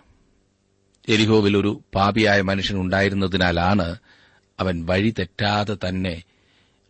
[1.09, 3.97] എരിഹോവിൽ ഒരു പാപിയായ മനുഷ്യൻ ഉണ്ടായിരുന്നതിനാലാണ്
[4.61, 6.23] അവൻ വഴി തെറ്റാതെ തന്നെ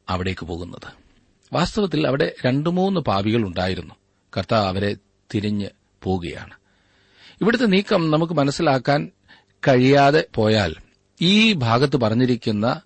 [0.09, 0.93] അവിടേക്ക് പോകുന്നത്.
[1.53, 3.95] വാസ്തവത്തിൽ അവിടെ രണ്ടു മൂന്ന് പാപികൾ ഉണ്ടായിരുന്നു.
[4.37, 4.97] കർത്താവ് അവരെ
[5.35, 5.69] തിരിഞ്ഞ്
[6.03, 6.55] പോവുകയാണ്.
[7.41, 9.11] ഇവിടുത്തെ നീക്കം നമുക്ക് മനസ്സിലാക്കാൻ
[9.69, 10.75] കഴിയാതെ പോയാൽ
[11.21, 12.81] ഈ ഭാഗത്ത് പറഞ്ഞിരിക്കുന്ന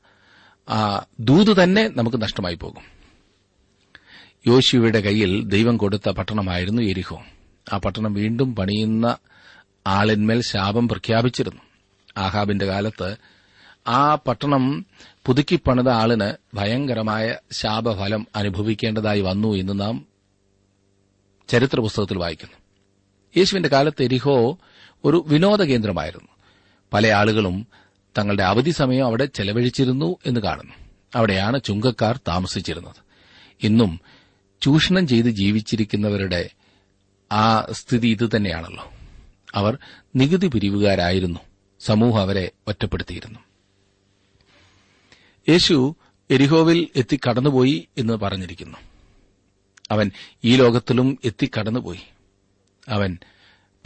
[1.21, 2.96] ദൂത് തന്നെ നമുക്ക് നഷ്ടമായി പോകും.
[4.47, 7.23] യോശുവയുടെ കയ്യിൽ ദൈവം കൊടുത്ത പട്ടണമായിരുന്നു എരിഹോ.
[7.73, 9.17] ആ പട്ടണം വീണ്ടും പണിയുന്ന
[9.87, 11.63] ആളിന്മേൽ ശാപം പ്രഖ്യാപിച്ചിരുന്നു.
[12.17, 13.17] ആഹാബിന്റെ കാലത്ത്
[13.89, 14.87] ആ പട്ടണം
[15.27, 20.07] പുതുക്കിപ്പണിത ആളിന് ഭയങ്കരമായ ശാപഫലം അനുഭവിക്കേണ്ടതായി വന്നു എന്ന് നാം
[21.49, 22.57] ചരിത്ര പുസ്തകത്തിൽ വായിക്കുന്നു.
[23.37, 24.59] യേശുവിന്റെ കാലത്ത് എരിഹോ
[25.05, 26.29] ഒരു വിനോദ കേന്ദ്രമായിരുന്നു.
[26.93, 27.67] പല ആളുകളും
[28.19, 30.73] തങ്ങളുടെ അവധി സമയം അവിടെ ചെലവഴിച്ചിരുന്നു എന്ന് കാണുന്നു.
[31.15, 33.07] അവിടെയാണ് ചുങ്കക്കാർ താമസിച്ചിരുന്നത്.
[33.63, 34.01] ഇന്നും
[34.67, 36.51] ചൂഷണം ചെയ്ത് ജീവിച്ചിരിക്കുന്നവരുടെ
[37.33, 38.93] ആ സ്ഥിതി ഇതുതന്നെയാണല്ലോ
[39.55, 39.79] അവർ
[40.17, 41.41] നികുതി പിരിവുകാരായിരുന്നു.
[41.81, 43.39] സമൂഹം അവരെ ഒറ്റപ്പെടുത്തിയിരുന്നു.
[45.49, 45.97] യേശു
[46.31, 48.79] എരിഹോവിൽ എത്തി കടന്നുപോയി എന്ന് പറഞ്ഞിരിക്കുന്നു.
[49.91, 50.11] അവൻ
[50.45, 52.01] ഈ ലോകത്തിലും എത്തിക്കടന്നുപോയി.
[52.89, 53.19] അവൻ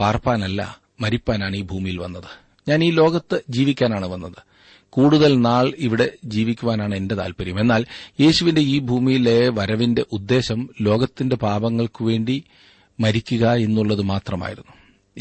[0.00, 2.60] പാർപ്പാനല്ല മരിപ്പാനാണ് ഈ ഭൂമിയിൽ വന്നത്.
[2.68, 4.49] ഞാൻ ഈ ലോകത്ത് ജീവിക്കാനാണ് വന്നത്.
[4.90, 7.86] കൂടുതൽ നാൾ ഇവിടെ ജീവിക്കുവാനാണ് എന്റെ താൽപര്യം എന്നാൽ
[8.20, 12.44] യേശുവിന്റെ ഈ ഭൂമിയിലെ വരവിന്റെ ഉദ്ദേശം ലോകത്തിന്റെ പാപങ്ങൾക്കു വേണ്ടി
[13.00, 14.72] മരിക്കുക എന്നുള്ളത് മാത്രമായിരുന്നു.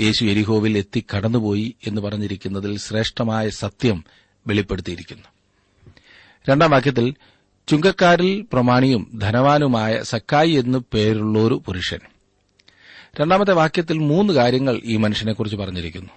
[0.06, 4.04] യേശു എരിഹോവിൽ എത്തി കടന്നുപോയി എന്ന് പറഞ്ഞിരിക്കുന്നതിൽ ശ്രേഷ്ഠമായ സത്യം
[4.48, 5.24] വെളിപ്പെടുത്തിയിരിക്കുന്നു.
[6.50, 7.16] രണ്ടാം വാക്യത്തിൽ
[7.68, 12.00] ചുങ്കക്കാരിൽ പ്രമാണിയും ധനവാനുമായ സക്കായി എന്നു പേരുള്ള ഒരു പുരുഷൻ.
[13.22, 16.10] രണ്ടാമത്തെ വാക്യത്തിൽ മൂന്ന് കാര്യങ്ങൾ ഈ മനുഷ്യനെക്കുറിച്ച് പറഞ്ഞിരിക്കുന്നു.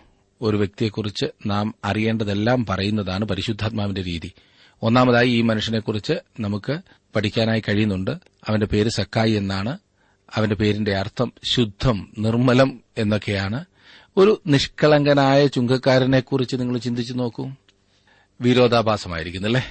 [0.42, 4.32] ഒരു വ്യക്തിയെക്കുറിച്ച് നാം അറിയേണ്ടതെല്ലാം പറയുന്നതാണ് പരിശുദ്ധാത്മാവിന്റെ രീതി.
[4.82, 6.78] ഒന്നാമതായി ഈ മനുഷ്യനെക്കുറിച്ച് നമുക്ക്
[7.16, 8.10] പഠിക്കാനായി കഴിയുന്നുണ്ട്.
[8.48, 9.78] അവന്റെ പേര് സക്കായി എന്നാണ്.
[10.34, 13.64] അവന്റെ പേരിന്റെ അർത്ഥം ശുദ്ധം നിർമ്മലം എന്നൊക്കെയാണ്.
[14.16, 17.50] ഒരു നിഷ്കളങ്കനായ ചുങ്കക്കാരനെക്കുറിച്ച് നിങ്ങൾ ചിന്തിച്ചു നോക്കൂ.
[18.40, 19.66] വിരോധാഭാസമായിരിക്കുന്നല്ലേ?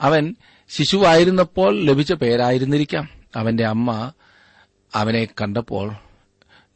[0.00, 0.34] അവൻ
[0.68, 3.08] ശിശുവായിരുന്നപ്പോൾ ലഭിച്ച പേരായിരുന്നിരിക്കാം.
[3.36, 4.12] അവന്റെ അമ്മ
[4.94, 5.94] അവനെ കണ്ടപ്പോൾ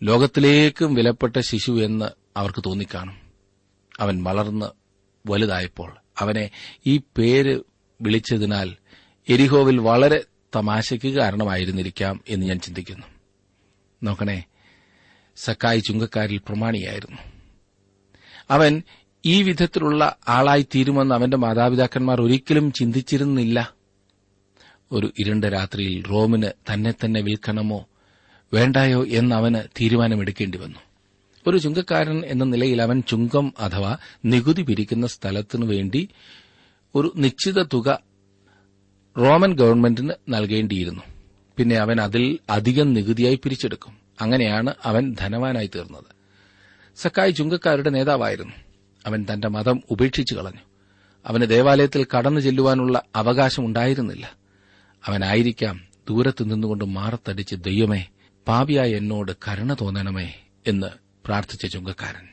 [0.03, 3.17] ലോകത്തിലേക്കും വിലപ്പെട്ട ശിശു എന്ന് അവർക്ക് തോന്നിക്കാണും.
[4.01, 4.67] അവൻ വളർന്ന്
[5.31, 6.51] വലുതായപ്പോൾ അവനെ
[6.87, 7.61] ഈ പേര്
[8.01, 8.77] വിളിച്ചതിനാൽ
[9.29, 10.25] എരിഹോവിൽ വളരെ
[10.57, 13.07] തമാശയ്ക്ക് കാരണമായിരുന്നിരിക്കാം എന്ന് ഞാൻ ചിന്തിക്കുന്നു.
[14.03, 14.45] നോക്കണേ
[15.37, 17.19] സക്കായി ചുങ്കക്കാരിൽ പ്രമാണിയായിരുന്നു.
[18.51, 18.83] അവൻ
[19.25, 23.75] ഈ വിധത്തിലുള്ള ആളായി തീരുമെന്ന് അവന്റെ മാതാപിതാക്കന്മാർ ഒരിക്കലും ചിന്തിച്ചിരുന്നില്ല.
[24.93, 27.89] ഒരു ഇരുണ്ട രാത്രിയിൽ റോമിന് തന്നെ തന്നെ വിൽക്കണമോ
[28.53, 30.79] വേണ്ടായോ എന്ന് തീരുമാനമെടുക്കേണ്ടി വന്നു.
[31.47, 36.09] ഒരു ചുങ്കക്കാരൻ എന്ന നിലയിൽ അവൻ ചുങ്കം അഥവാ നികുതി പിരിക്കുന്ന സ്ഥലത്തിനു വേണ്ടി
[36.95, 37.99] ഒരു നിശ്ചിത തുക
[39.19, 41.03] റോമൻ ഗവൺമെന്റിന് നൽകേണ്ടിയിരുന്നു.
[41.57, 43.97] പിന്നെ അവൻ അതിൽ അധികം നികുതിയായി പിരിച്ചെടുക്കും.
[44.21, 46.05] അങ്ങനെയാണ് അവൻ ധനവാനായി തീർന്നത്.
[46.97, 48.53] സക്കായി ചുങ്കക്കാരുടെ നേതാവായിരുന്നു.
[49.07, 50.61] അവൻ തന്റെ മതം ഉപേക്ഷിച്ചു കളഞ്ഞു.
[51.27, 54.33] അവന് ദേവാലയത്തിൽ കടന്നു ചെല്ലുവാനുള്ള അവകാശമുണ്ടായിരുന്നില്ല
[55.07, 58.07] അവനായിരിക്കാം ദൂരത്ത് നിന്നുകൊണ്ട് മാറത്തടിച്ച് ദൈവമേ
[58.49, 60.35] പാപിയായ എന്നോട് കരുണ തോന്നണമേ
[60.67, 62.29] എന്ന് പ്രാർത്ഥിച്ച ചുങ്കക്കാരൻ.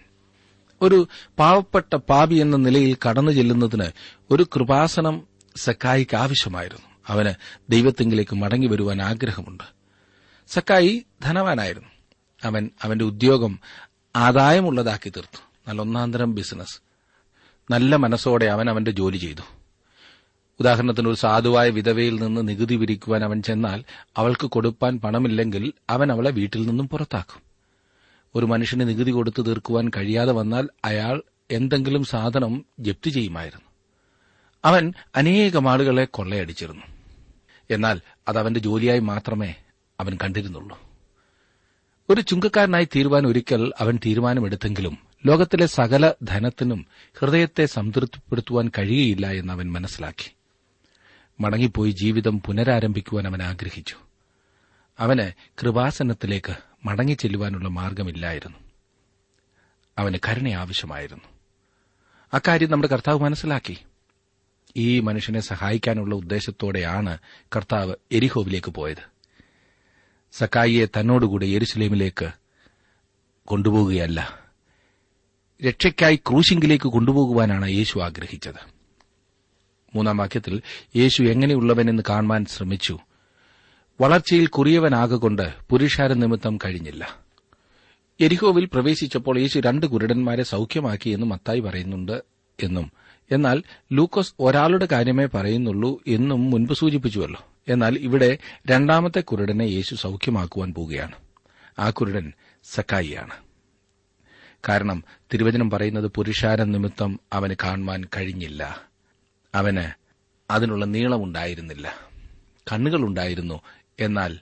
[0.82, 1.08] ഒരു
[1.40, 3.86] പാവപ്പെട്ട പാപി എന്ന നിലയിൽ കടന്നു ചെല്ലുന്നതിന്
[4.32, 6.86] ഒരു കൃപാസനം സക്കായിക്ക് ആവശ്യമായിരുന്നു.
[7.08, 7.34] അവന്
[7.70, 9.64] ദൈവത്തെങ്കിലേക്ക് മടങ്ങി വരുവാൻ ആഗ്രഹമുണ്ട്.
[10.48, 11.90] സക്കായി ധനവാനായിരുന്നു.
[12.44, 13.60] അവൻ അവന്റെ ഉദ്യോഗം
[14.16, 15.52] ആദായമുള്ളതാക്കി തീർത്തു.
[15.68, 16.82] നല്ല ഒന്നാന്തരം ബിസിനസ്.
[17.72, 19.42] നല്ല മനസ്സോടെ അവൻ അവന്റെ ജോലി ചെയ്തു.
[20.60, 23.84] ഉദാഹരണത്തിന് ഒരു സാധുവായ വിധവയിൽ നിന്ന് നികുതി പിരിക്കുവാൻ അവൻ ചെന്നാൽ
[24.18, 27.51] അവൾക്ക് കൊടുപ്പാൻ പണമില്ലെങ്കിൽ അവൻ അവളെ വീട്ടിൽ നിന്നും പുറത്താക്കും.
[28.36, 31.22] ഒരു മനുഷ്യന് നികുതി കൊടുത്തു തീർക്കുവാൻ കഴിയാതെ വന്നാൽ അയാൾ
[31.52, 33.66] എന്തെങ്കിലും സാധനം ജപ്തി ചെയ്യുമായിരുന്നു.
[34.66, 36.86] അവൻ അനേകം ആളുകളെ കൊള്ളയടിച്ചിരുന്നു.
[37.70, 39.56] എന്നാൽ അത് അവന്റെ ജോലിയായി മാത്രമേ
[40.00, 40.80] അവൻ കണ്ടിരുന്നുള്ളൂ.
[42.10, 46.86] ഒരു ചുങ്കക്കാരനായി തീരുവാൻ ഒരിക്കൽ അവൻ തീരുമാനമെടുത്തെങ്കിലും ലോകത്തിലെ സകല ധനത്തിനും
[47.20, 50.36] ഹൃദയത്തെ സംതൃപ്തിപ്പെടുത്തുവാൻ കഴിയുകയില്ല എന്ന് അവൻ മനസ്സിലാക്കി.
[51.40, 53.96] മടങ്ങിപ്പോയി ജീവിതം പുനരാരംഭിക്കുവാൻ അവൻ ആഗ്രഹിച്ചു.
[55.00, 58.58] അവന് കൃപാസനത്തിലേക്ക് മടങ്ങിച്ചെല്ലുവാനുള്ള മാർഗമില്ലായിരുന്നു.
[59.98, 61.24] അവന് കരുണ ആവശ്യമായിരുന്നു.
[62.34, 63.78] അക്കാര്യം നമ്മുടെ കർത്താവ് മനസ്സിലാക്കി.
[64.76, 67.18] ഈ മനുഷ്യനെ സഹായിക്കാനുള്ള ഉദ്ദേശത്തോടെയാണ്
[67.56, 69.12] കർത്താവ് എരിഹോവിലേക്ക് പോയത്.
[70.32, 72.32] സക്കായിയെ തന്നോടുകൂടെ എരുസലേമിലേക്ക്
[73.46, 74.40] കൊണ്ടുപോകുകയല്ല.
[75.68, 78.82] രക്ഷയ്ക്കായി ക്രൂശിങ്കിലേക്ക് കൊണ്ടുപോകുവാനാണ് യേശു ആഗ്രഹിച്ചത്.
[79.96, 80.62] മൂന്നാം വാക്യത്തിൽ
[80.96, 83.00] യേശു എങ്ങനെയുള്ളവനെന്ന് കാണുവാൻ ശ്രമിച്ചു.
[84.02, 87.20] വളർച്ചയിൽ കുറിയവനാകൊണ്ട് പുരുഷാര നിമിത്തം കഴിഞ്ഞില്ല.
[88.20, 92.24] എരിഹോവിൽ പ്രവേശിച്ചപ്പോൾ യേശു രണ്ട് കുരുടന്മാരെ സൌഖ്യമാക്കി എന്ന് മത്തായി പറയുന്നുണ്ട്
[92.64, 92.92] എന്നും
[93.32, 97.48] എന്നാൽ ലൂക്കോസ് ഒരാളുടെ കാര്യമേ പറയുന്നുള്ളൂ എന്നും മുൻപ് സൂചിപ്പിച്ചുവല്ലോ.
[97.68, 101.16] എന്നാൽ ഇവിടെ രണ്ടാമത്തെ കുരുടനെ യേശു സൌഖ്യമാക്കുവാൻ പോവുകയാണ്.
[101.80, 103.34] ആ കുരുടൻ സക്കായിയാണ്
[104.70, 108.82] കാരണം തിരുവചനം പറയുന്നത് പുരുഷാര നിമിത്തം അവന് കാണുവാൻ കഴിഞ്ഞില്ല.
[109.56, 109.92] അവന്
[110.52, 111.96] അതിനുള്ള നീളമുണ്ടായിരുന്നില്ല.
[112.72, 113.62] കണ്ണുകളുണ്ടായിരുന്നു.
[114.02, 114.40] എന്നാൽ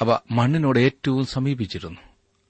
[0.00, 2.00] അവ മണ്ണിനോട് ഏറ്റവും സമീപിച്ചിരുന്നു.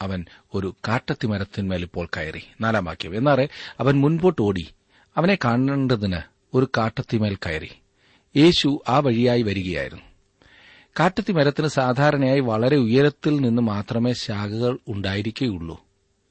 [0.01, 0.25] അവൻ
[0.55, 2.43] ഒരു കാട്ടത്തിമരത്തിന്മേൽ ഇപ്പോൾ കയറി.
[2.61, 3.17] നാലാം വാക്യം.
[3.17, 3.49] എന്നാറെ
[3.81, 4.69] അവൻ മുൻപോട്ട് ഓടി.
[5.17, 6.19] അവനെ കാണേണ്ടതിന്
[6.55, 7.71] ഒരു കാട്ടത്തിമേൽ കയറി.
[8.37, 10.03] യേശു ആ വഴിയായി വരികയായിരുന്നു.
[11.01, 15.87] കാട്ടത്തി മരത്തിന് സാധാരണയായി വളരെ ഉയരത്തിൽ നിന്ന് മാത്രമേ ശാഖകൾ ഉണ്ടായിരിക്കുകയുള്ളൂ.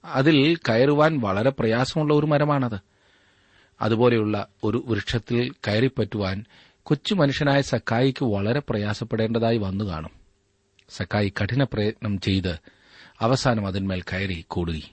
[0.06, 2.80] അതിൽ കയറുവാൻ വളരെ പ്രയാസമുള്ള ഒരു മരമാണത്.
[3.82, 6.46] അതുപോലെയുള്ള ഒരു വൃക്ഷത്തിൽ കയറിപ്പറ്റുവാൻ
[6.88, 10.10] കൊച്ചു മനുഷ്യനായ സക്കായിക്ക് വളരെ പ്രയാസപ്പെടേണ്ടതായി വന്നു കാണും.
[10.90, 12.60] സക്കായി കഠിന പ്രയത്നം ചെയ്ത്
[13.20, 14.92] അവസാനം അതിന്മേൽ കയറി കൂടുകി.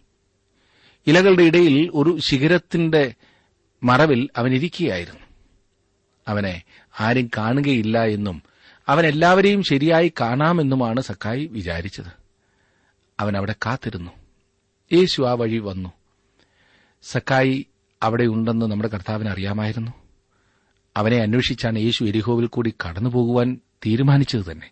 [1.06, 3.14] ഇലകളുടെ ഇടയിൽ ഒരു ശിഖരത്തിന്റെ
[3.82, 5.20] മറവിൽ അവനിരിക്കുകയായിരുന്നു.
[6.28, 6.62] അവനെ
[7.00, 8.42] ആരും കാണുകയില്ല എന്നും
[8.88, 12.12] അവൻ എല്ലാവരെയും ശരിയായി കാണാമെന്നുമാണ് സക്കായി വിചാരിച്ചത്.
[13.20, 14.10] അവൻ അവിടെ കാത്തിരുന്നു.
[14.92, 15.92] യേശു ആ വഴി വന്നു.
[17.02, 17.66] സക്കായി
[18.02, 20.03] അവിടെയുണ്ടെന്ന് നമ്മുടെ കർത്താവിന് അറിയാമായിരുന്നു.
[20.96, 24.70] അവനെ അന്വേഷിച്ചാണ് യേശു എരിഹോവിൽ കൂടി കടന്നുപോകുവാൻ തീരുമാനിച്ചത് തന്നെ.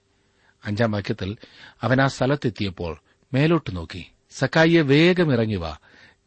[0.65, 1.37] അഞ്ചാം വാക്യത്തിൽ
[1.83, 2.97] അവൻ ആ സ്ഥലത്തെത്തിയപ്പോൾ
[3.35, 4.11] മേലോട്ട് നോക്കി.
[4.31, 5.77] സക്കായിയെ വേഗം ഇറങ്ങി വാ.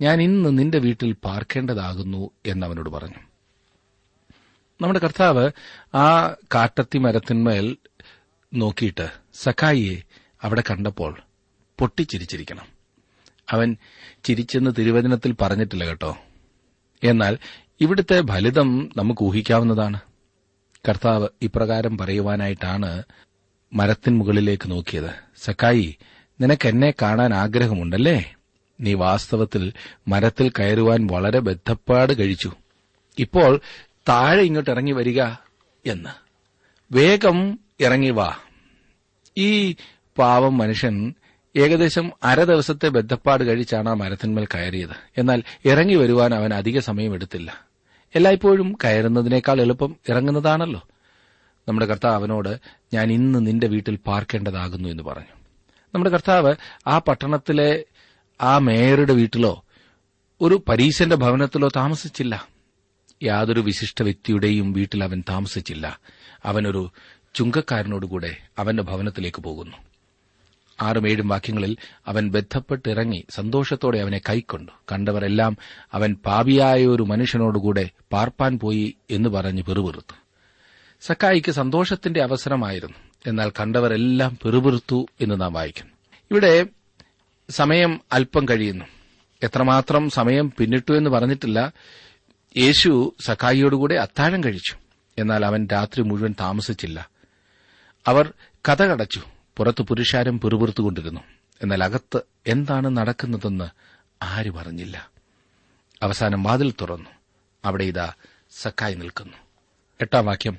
[0.01, 3.19] ഞാൻ ഇന്ന് നിന്റെ വീട്ടിൽ പാർക്കേണ്ടതാകുന്നു എന്നവനോട് പറഞ്ഞു.
[4.81, 5.51] നമ്മുടെ കർത്താവ്
[5.95, 7.77] ആ കാട്ടത്തി മരത്തിന്മേൽ
[8.53, 10.01] നോക്കിയിട്ട് സക്കായിയെ
[10.43, 11.19] അവിടെ കണ്ടപ്പോൾ
[11.79, 12.65] പൊട്ടിച്ചിരിച്ചിരിക്കണം.
[13.51, 13.77] അവൻ
[14.23, 16.17] ചിരിച്ചെന്ന് തിരുവചനത്തിൽ പറഞ്ഞിട്ടില്ല കേട്ടോ.
[17.03, 17.37] എന്നാൽ
[17.81, 19.99] ഇവിടുത്തെ ഫലിതം നമുക്ക് ഊഹിക്കാവുന്നതാണ്.
[20.89, 23.03] കർത്താവ് ഇപ്രകാരം പറയുവാനായിട്ടാണ്
[23.73, 25.09] മരത്തിൻ മുകളിലേക്ക് നോക്കിയത്.
[25.37, 25.97] സക്കായി
[26.41, 28.35] നിനക്ക് എന്നെ കാണാൻ ആഗ്രഹമുണ്ടല്ലേ?
[28.81, 29.73] നീ വാസ്തവത്തിൽ
[30.07, 32.51] മരത്തിൽ കയറുവാൻ വളരെ ബദ്ധപ്പാട് കഴിച്ചു.
[33.19, 33.59] ഇപ്പോൾ
[34.09, 35.23] താഴെ ഇങ്ങോട്ട് ഇറങ്ങി വരിക
[35.85, 36.09] എന്ന്.
[36.93, 38.35] വേഗം ഇറങ്ങി വാ.
[39.37, 39.75] ഈ
[40.17, 41.13] പാവം മനുഷ്യൻ
[41.55, 44.89] ഏകദേശം അര ദിവസത്തെ ബദ്ധപ്പാട് കഴിച്ചാണ് ആ മരത്തിന്മേൽ കയറിയത്.
[45.17, 47.67] എന്നാൽ ഇറങ്ങി വരുവാൻ അവൻ അധിക സമയം എടുത്തില്ല.
[48.15, 50.87] എല്ലായ്പ്പോഴും കയറുന്നതിനേക്കാൾ എളുപ്പം ഇറങ്ങുന്നതാണല്ലോ.
[51.67, 52.59] നമ്മുടെ കർത്താവ് അവനോട്
[52.93, 55.35] ഞാൻ ഇന്ന് നിന്റെ വീട്ടിൽ പാർക്കേണ്ടതാകുന്നു എന്ന് പറഞ്ഞു.
[55.93, 56.55] നമ്മുടെ കർത്താവ്
[56.87, 57.85] ആ പട്ടണത്തിലെ
[58.41, 59.65] ആ മേയറുടെ വീട്ടിലോ
[60.41, 62.47] ഒരു പരീശന്റെ ഭവനത്തിലോ താമസിച്ചില്ല.
[63.23, 65.99] യാതൊരു വിശിഷ്ട വ്യക്തിയുടെയും വീട്ടിൽ അവൻ താമസിച്ചില്ല.
[66.45, 66.91] അവനൊരു
[67.35, 69.77] ചുങ്കക്കാരനോടുകൂടെ അവന്റെ ഭവനത്തിലേക്ക് പോകുന്നു.
[70.81, 74.71] ആറും ഏഴും വാക്യങ്ങളിൽ അവൻ ബന്ധപ്പെട്ടിറങ്ങി സന്തോഷത്തോടെ അവനെ കൈക്കൊണ്ടു.
[74.91, 75.57] കണ്ടവരെല്ലാം
[75.93, 80.13] അവൻ പാപിയായ ഒരു മനുഷ്യനോടുകൂടെ പാർപ്പാൻ പോയി എന്ന് പറഞ്ഞ് പെറുപിറുത്തു.
[81.01, 82.97] സക്കായിക്ക് സന്തോഷത്തിന്റെ അവസരമായിരുന്നു.
[83.27, 85.87] എന്നാൽ കണ്ടവരെല്ലാം പെറുപിറുത്തു എന്ന് നാം വായിക്കും
[86.31, 86.65] ഇവിടെ
[87.49, 88.85] സമയം അല്പം കഴിയുന്നു.
[89.43, 91.73] എത്രമാത്രം സമയം പിന്നിട്ടു എന്ന് പറഞ്ഞിട്ടില്ല.
[92.57, 94.75] യേശു സക്കായിയോടുകൂടെ അത്താഴം കഴിച്ചു.
[95.17, 97.09] എന്നാൽ അവൻ രാത്രി മുഴുവൻ താമസിച്ചില്ല.
[98.07, 98.33] അവർ
[98.69, 99.21] കഥകടച്ചു
[99.57, 101.21] പുറത്ത് പുരുഷാരം പിറുപിറുത്തുകൊണ്ടിരുന്നു.
[101.61, 103.69] എന്നാൽ അകത്ത് എന്താണ് നടക്കുന്നതെന്ന്
[104.21, 105.09] ആരും അറിഞ്ഞില്ല
[106.03, 107.09] അവസാനം വാതിൽ തുറന്നു.
[107.65, 108.13] അവിടെ ഇതാ
[108.51, 109.33] സക്കായി നിൽക്കുന്നു.
[110.01, 110.57] എട്ടാം വാക്യം.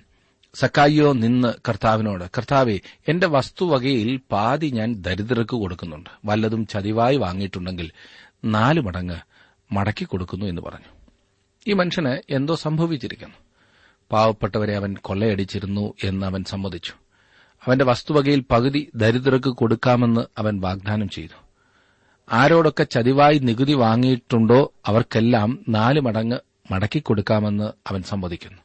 [0.55, 6.11] സക്കായിയോ നിന്ന് കർത്താവിനോട് കർത്താവെ എന്റെ വസ്തുവകയിൽ പാതി ഞാൻ ദരിദ്രർക്ക് കൊടുക്കുന്നുണ്ട്.
[6.25, 7.91] വല്ലതും ചതിവായി വാങ്ങിയിട്ടുണ്ടെങ്കിൽ
[8.45, 9.17] നാലു മടങ്ങ്
[9.73, 10.87] മടക്കി കൊടുക്കുന്നു എന്ന് പറഞ്ഞു.
[11.69, 13.35] ഈ മനുഷ്യന് എന്തോ സംഭവിച്ചിരിക്കുന്നു.
[14.13, 16.93] പാവപ്പെട്ടവരെ അവൻ കൊള്ളയടിച്ചിരുന്നു എന്ന് അവൻ സമ്മതിച്ചു.
[17.65, 21.47] അവന്റെ വസ്തുവകയിൽ പകുതി ദരിദ്രർക്ക് കൊടുക്കാമെന്ന് അവൻ വാഗ്ദാനം ചെയ്തു.
[22.33, 26.39] ആരോടൊക്കെ ചതിവായി നികുതി വാങ്ങിയിട്ടുണ്ടോ അവർക്കെല്ലാം നാല് മടങ്ങ്
[26.71, 28.63] മടക്കിക്കൊടുക്കാമെന്ന് അവൻ സമ്മതിക്കുന്നു.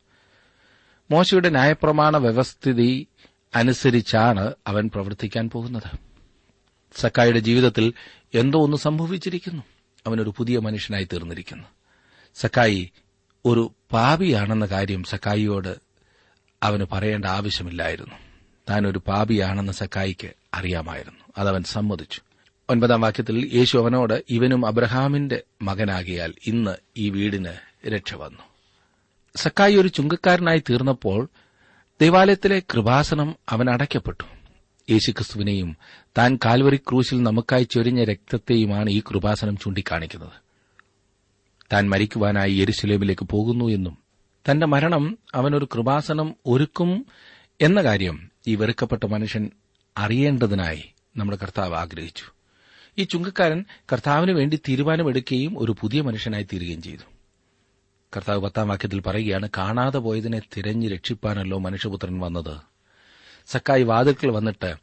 [1.12, 3.08] മോശയുടെ ന്യായപ്രമാണ വ്യവസ്ഥിതി
[3.56, 5.99] അനുസരിച്ചാണ് അവൻ പ്രവർത്തിക്കാൻ പോകുന്നത്.
[6.95, 7.93] സക്കായുടെ ജീവിതത്തിൽ
[8.34, 9.63] എന്തോ ഒന്ന് സംഭവിച്ചിരിക്കുന്നു.
[10.08, 11.67] അവനൊരു പുതിയ മനുഷ്യനായി തീർന്നിരിക്കുന്നു.
[12.36, 12.91] സക്കായി
[13.45, 15.75] ഒരു പാപിയാണെന്ന കാര്യം സക്കായിയോട്
[16.63, 18.31] അവന് പറയേണ്ട ആവശ്യമില്ലായിരുന്നു.
[18.69, 21.19] താൻ ഒരു പാപിയാണെന്ന് സക്കായിക്ക് അറിയാമായിരുന്നു.
[21.38, 22.21] അതവൻ സമ്മതിച്ചു.
[22.69, 27.54] ഒൻപതാം വാക്യത്തിൽ യേശു അവനോട് ഇവനും അബ്രഹാമിന്റെ മകനാകിയാൽ ഇന്ന് ഈ വീടിന്
[27.88, 28.43] രക്ഷ വന്നു.
[29.36, 31.30] സക്കായി ഒരു ചുങ്കക്കാരനായി തീർന്നപ്പോൾ
[32.02, 34.24] ദേവാലയത്തിലെ കൃപാസനം അവൻ അടയ്ക്കപ്പെട്ടു.
[34.91, 35.78] യേശുക്രിസ്തുവിനെയും
[36.17, 40.52] താൻ കാൽവറി ക്രൂശിൽ നമുക്കായി ചൊരിഞ്ഞ രക്തത്തെയുമാണ് ഈ കൃപാസനം ചൂണ്ടിക്കാണിക്കുന്നത്.
[41.74, 43.97] താൻ മരിക്കുവാനായി യെരുസലേമിലേക്ക് പോകുന്നു എന്നും
[44.52, 47.06] തന്റെ മരണം അവനൊരു കൃപാസനം ഒരുക്കും
[47.62, 49.51] എന്ന കാര്യം ഈ വെറുക്കപ്പെട്ട മനുഷ്യൻ
[49.97, 52.23] അറിയേണ്ടതിനായി നമ്മുടെ കർത്താവ് ആഗ്രഹിച്ചു.
[52.97, 57.01] ഈ ചുങ്കക്കാരൻ കർത്താവിന് വേണ്ടി തീരുമാനമെടുക്കുകയും ഒരു പുതിയ മനുഷ്യനായി തീരുകയും ചെയ്തു.
[58.17, 62.58] കർത്താവ് പത്താം വാക്യത്തിൽ പറയുകയാണ് കാണാതെ പോയതിനെ തിരഞ്ഞു രക്ഷിപ്പാനല്ലോ മനുഷ്യപുത്രൻ വന്നത്.
[63.47, 64.75] സക്കായി വാതിൽക്കൽ വന്നിട്ട്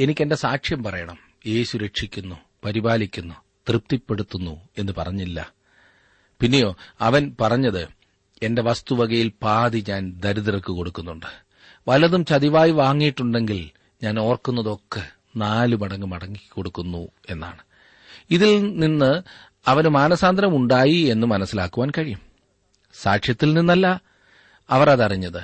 [0.00, 1.18] എനിക്കെന്റെ സാക്ഷ്യം പറയണം.
[1.46, 3.34] യേശു രക്ഷിക്കുന്നു പരിപാലിക്കുന്നു
[3.68, 5.52] തൃപ്തിപ്പെടുത്തുന്നു എന്ന് പറഞ്ഞില്ല.
[6.40, 7.88] പിന്നെയോ അവൻ പറഞ്ഞത്
[8.42, 11.51] എന്റെ വസ്തുവകയിൽ പാതി ഞാൻ ദരിദ്രർക്ക് കൊടുക്കുന്നുണ്ട്.
[11.88, 13.70] വലതും ചതിവായി വാങ്ങിയിട്ടുണ്ടെങ്കിൽ
[14.02, 17.58] ഞാൻ ഓർക്കുന്നതൊക്കെ നാലു മടങ്ങ് മടങ്ങി കൊടുക്കുന്നു എന്നാണ്.
[18.30, 19.22] ഇതിൽ നിന്ന്
[19.66, 22.20] അവന് മാനസാന്തരം ഉണ്ടായി എന്ന് മനസ്സിലാക്കുവാൻ കഴിയും.
[22.94, 24.00] സാക്ഷ്യത്തിൽ നിന്നല്ല
[24.70, 25.42] അവർ അതറിഞ്ഞത്.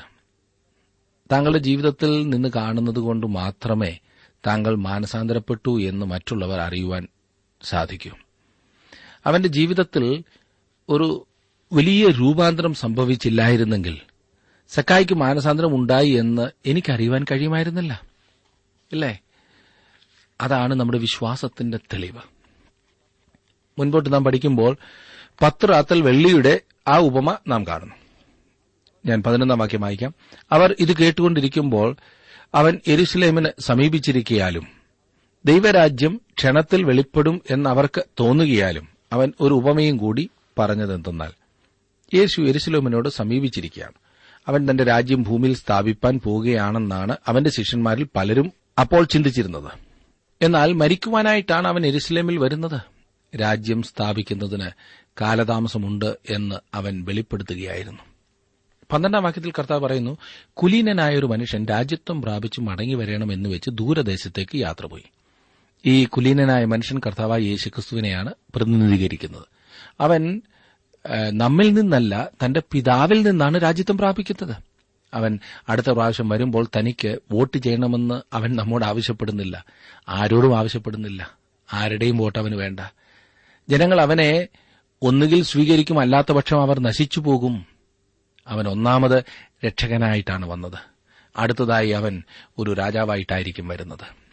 [1.33, 3.98] താങ്കളുടെ ജീവിതത്തിൽ നിന്ന് കാണുന്നത് കൊണ്ട് മാത്രമേ
[4.46, 7.09] താങ്കൾ മാനസാന്തരപ്പെട്ടു എന്ന് മറ്റുള്ളവർ അറിയുവാൻ
[7.62, 8.11] സാധിക്കൂ.
[9.27, 10.24] അവന്റെ ജീവിതത്തിൽ
[10.88, 11.27] ഒരു
[11.72, 14.01] വലിയ രൂപാന്തരം സംഭവിച്ചില്ലായിരുന്നെങ്കിൽ
[14.68, 18.00] സക്കായിക്ക് മാനസാന്തരം ഉണ്ടായി എന്ന് എനിക്കറിയുവാൻ കഴിയുമായിരുന്നില്ല.
[18.92, 19.18] ഇല്ലേ?
[20.40, 22.20] അതാണ് നമ്മുടെ വിശ്വാസത്തിന്റെ തെളിവ്.
[23.78, 24.76] മുൻപോട്ട് നാം പഠിക്കുമ്പോൾ
[25.42, 27.94] പത്ത് റാത്തൽ വെള്ളിയുടെ ആ ഉപമ നാം കാണുന്നു.
[29.07, 30.14] ഞാൻ പതിനൊന്നാം വാക്യം വായിക്കാം.
[30.52, 31.96] അവർ ഇത് കേട്ടുകൊണ്ടിരിക്കുമ്പോൾ
[32.54, 34.66] അവൻ എരുസലേമിന് സമീപിച്ചിരിക്കയാലും
[35.44, 41.33] ദൈവരാജ്യം ക്ഷണത്തിൽ വെളിപ്പെടും എന്നവർക്ക് തോന്നുകയാലും അവൻ ഒരു ഉപമയും കൂടി പറഞ്ഞതെന്തെന്നാൽ
[42.14, 44.08] യേശു എരുസലേമിനോട് സമീപിച്ചിരിക്കുകയാണ്.
[44.48, 49.72] അവൻ തന്റെ രാജ്യം ഭൂമിയിൽ സ്ഥാപിപ്പാൻ പോവുകയാണെന്നാണ് അവന്റെ ശിഷ്യന്മാരിൽ പലരും അപ്പോൾ ചിന്തിച്ചിരുന്നത്.
[50.42, 52.80] എന്നാൽ മരിക്കുവാനായിട്ടാണ് അവൻ എരുസലേമിൽ വരുന്നത്.
[53.37, 54.70] രാജ്യം സ്ഥാപിക്കുന്നതിന്
[55.20, 57.98] കാലതാമസമുണ്ട് എന്ന് അവൻ വെളിപ്പെടുത്തുകയായിരുന്നു.
[58.92, 60.18] പന്ത്രണ്ടാം വാക്യത്തിൽ കർത്താവ് പറയുന്നു
[60.52, 65.04] കുലീനനായ ഒരു മനുഷ്യൻ രാജ്യത്വം പ്രാപിച്ച് മടങ്ങി വരണമെന്ന് വെച്ച് ദൂരദേശത്തേക്ക് യാത്ര പോയി.
[65.87, 69.44] ഈ കുലീനനായ മനുഷ്യൻ കർത്താവായ യേശുക്രിസ്തുവിനെയാണ് പ്രതിനിധീകരിക്കുന്നത്.
[70.00, 70.42] അവൻ
[71.30, 74.56] നമ്മിൽ നിന്നല്ല തന്റെ പിതാവിൽ നിന്നാണ് രാജ്യത്വം പ്രാപിക്കുന്നത്.
[75.14, 79.64] അവൻ അടുത്ത പ്രാവശ്യം വരുമ്പോൾ തനിക്ക് വോട്ട് ചെയ്യണമെന്ന് അവൻ നമ്മോട് ആവശ്യപ്പെടുന്നില്ല.
[80.08, 81.37] ആരോടും ആവശ്യപ്പെടുന്നില്ല.
[81.72, 82.80] ആരുടെയും വോട്ട് അവന് വേണ്ട.
[83.68, 84.48] ജനങ്ങൾ അവനെ
[85.02, 87.66] ഒന്നുകിൽ സ്വീകരിക്കും അല്ലാത്ത പക്ഷം അവർ നശിച്ചു പോകും.
[88.48, 89.24] അവൻ ഒന്നാമത്
[89.66, 90.78] രക്ഷകനായിട്ടാണ് വന്നത്.
[91.37, 92.22] അടുത്തതായി അവൻ
[92.58, 94.28] ഒരു രാജാവായിട്ടായിരിക്കും വരുന്നത്.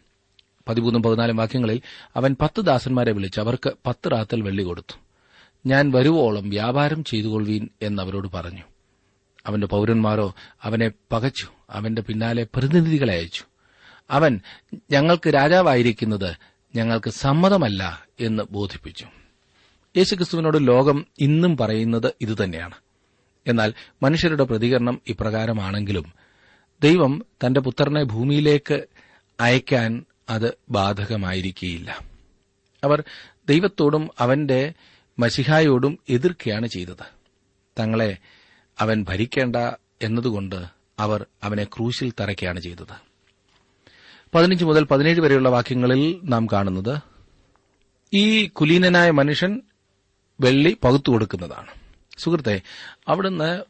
[0.67, 1.81] പതിമൂന്നും പതിനാലും വാക്യങ്ങളിൽ
[2.15, 5.04] അവൻ പത്ത് ദാസന്മാരെ വിളിച്ച് അവർക്ക് പത്ത് റാത്തൽ വെള്ളി കൊടുത്തു.
[5.65, 8.63] ഞാൻ വരുവോളം വ്യാപാരം ചെയ്തുകൊള്ളുവീൻ എന്നവരോട് പറഞ്ഞു.
[9.45, 11.47] അവന്റെ പൌരന്മാരോ അവനെ പകച്ചു.
[11.69, 13.43] അവന്റെ പിന്നാലെ പ്രതിനിധികളെ അയച്ചു.
[14.09, 14.41] അവൻ
[14.91, 16.35] ഞങ്ങൾക്ക് രാജാവായിരിക്കുന്നത്
[16.75, 19.05] ഞങ്ങൾക്ക് സമ്മതമല്ല എന്ന് ബോധിപ്പിച്ചു.
[19.97, 22.75] യേശുക്രിസ്തുവിനോട് ലോകം ഇന്നും പറയുന്നത് ഇതുതന്നെയാണ്.
[23.47, 23.73] എന്നാൽ
[24.03, 26.13] മനുഷ്യരുടെ പ്രതികരണം ഇപ്രകാരമാണെങ്കിലും
[26.83, 28.87] ദൈവം തന്റെ പുത്രനെ ഭൂമിയിലേക്ക്
[29.39, 31.99] അയക്കാൻ അത് ബാധകമായിരിക്കുകയില്ല
[32.83, 33.03] അവർ
[33.49, 34.73] ദൈവത്തോടും അവന്റെ
[35.19, 37.05] മസിഹായോടും എതിർക്കുകയാണ് ചെയ്തത്.
[37.79, 38.17] തങ്ങളെ
[38.79, 39.55] അവൻ ഭരിക്കേണ്ട
[40.01, 40.65] എന്നതുകൊണ്ട്
[40.99, 43.15] അവർ അവനെ ക്രൂശിൽ തറയ്ക്കുകയാണ് ചെയ്തത്.
[44.33, 46.99] പതിനഞ്ച് മുതൽ പതിനേഴ് വരെയുള്ള വാക്യങ്ങളിൽ നാം കാണുന്നത്
[48.13, 49.61] ഈ കുലീനനായ മനുഷ്യൻ
[50.39, 51.67] വെള്ളി പകുത്തു കൊടുക്കുന്നതാണ്.
[52.17, 52.61] സുഹൃത്തെ
[53.07, 53.63] അവിടുന്ന്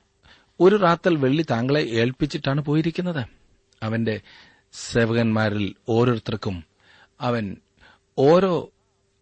[0.59, 3.25] ഒരു റാത്തൽ വെള്ളി താങ്കളെ ഏൽപ്പിച്ചിട്ടാണ് പോയിരിക്കുന്നത്.
[3.83, 4.21] അവന്റെ
[4.73, 6.63] സേവകന്മാരിൽ ഓരോരുത്തർക്കും
[7.21, 7.57] അവൻ
[8.17, 8.69] ഓരോ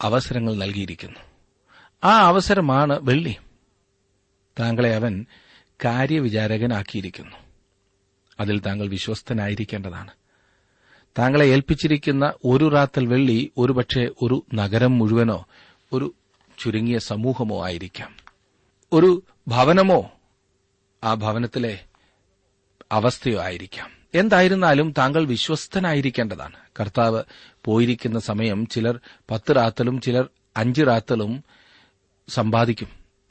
[0.01, 1.33] അവസരങ്ങൾ നൽകിയിരിക്കുന്നു.
[2.04, 3.36] ആ അവസരമാണ് വെള്ളി.
[4.60, 5.26] താങ്കളെ അവൻ
[5.86, 7.36] കാര്യവിചാരകനാക്കിയിരിക്കുന്നു.
[8.39, 10.12] അതിൽ താങ്കൾ വിശ്വസ്തനായിരിക്കേണ്ടതാണ്.
[11.20, 15.48] താങ്കളെ ഏൽപ്പിച്ചിരിക്കുന്ന ഒരു റാത്തൽ വെള്ളി ഒരുപക്ഷെ ഒരു നഗരം മുഴുവനോ
[15.94, 16.13] ഒരു
[16.60, 18.16] ചുരുങ്ങിയ സമൂഹമോ ആയിരിക്കാം.
[18.94, 20.12] ഒരു ഭവനമോ
[21.04, 21.80] ആ ഭവനത്തിലെ
[22.92, 23.89] അവസ്ഥയോ ആയിരിക്കാം.
[24.16, 26.56] എന്തായിരുന്നാലും താങ്കൾ വിശ്വസ്തനായിരിക്കേണ്ടതാണ്.
[26.80, 27.24] കർത്താവ്
[27.66, 29.00] പോയിരിക്കുന്ന സമയം ചിലർ
[29.32, 31.44] പത്ത് റാത്തലും ചിലർ അഞ്ച് റാത്തലും
[32.29, 32.88] സമ്പാദിക്കും.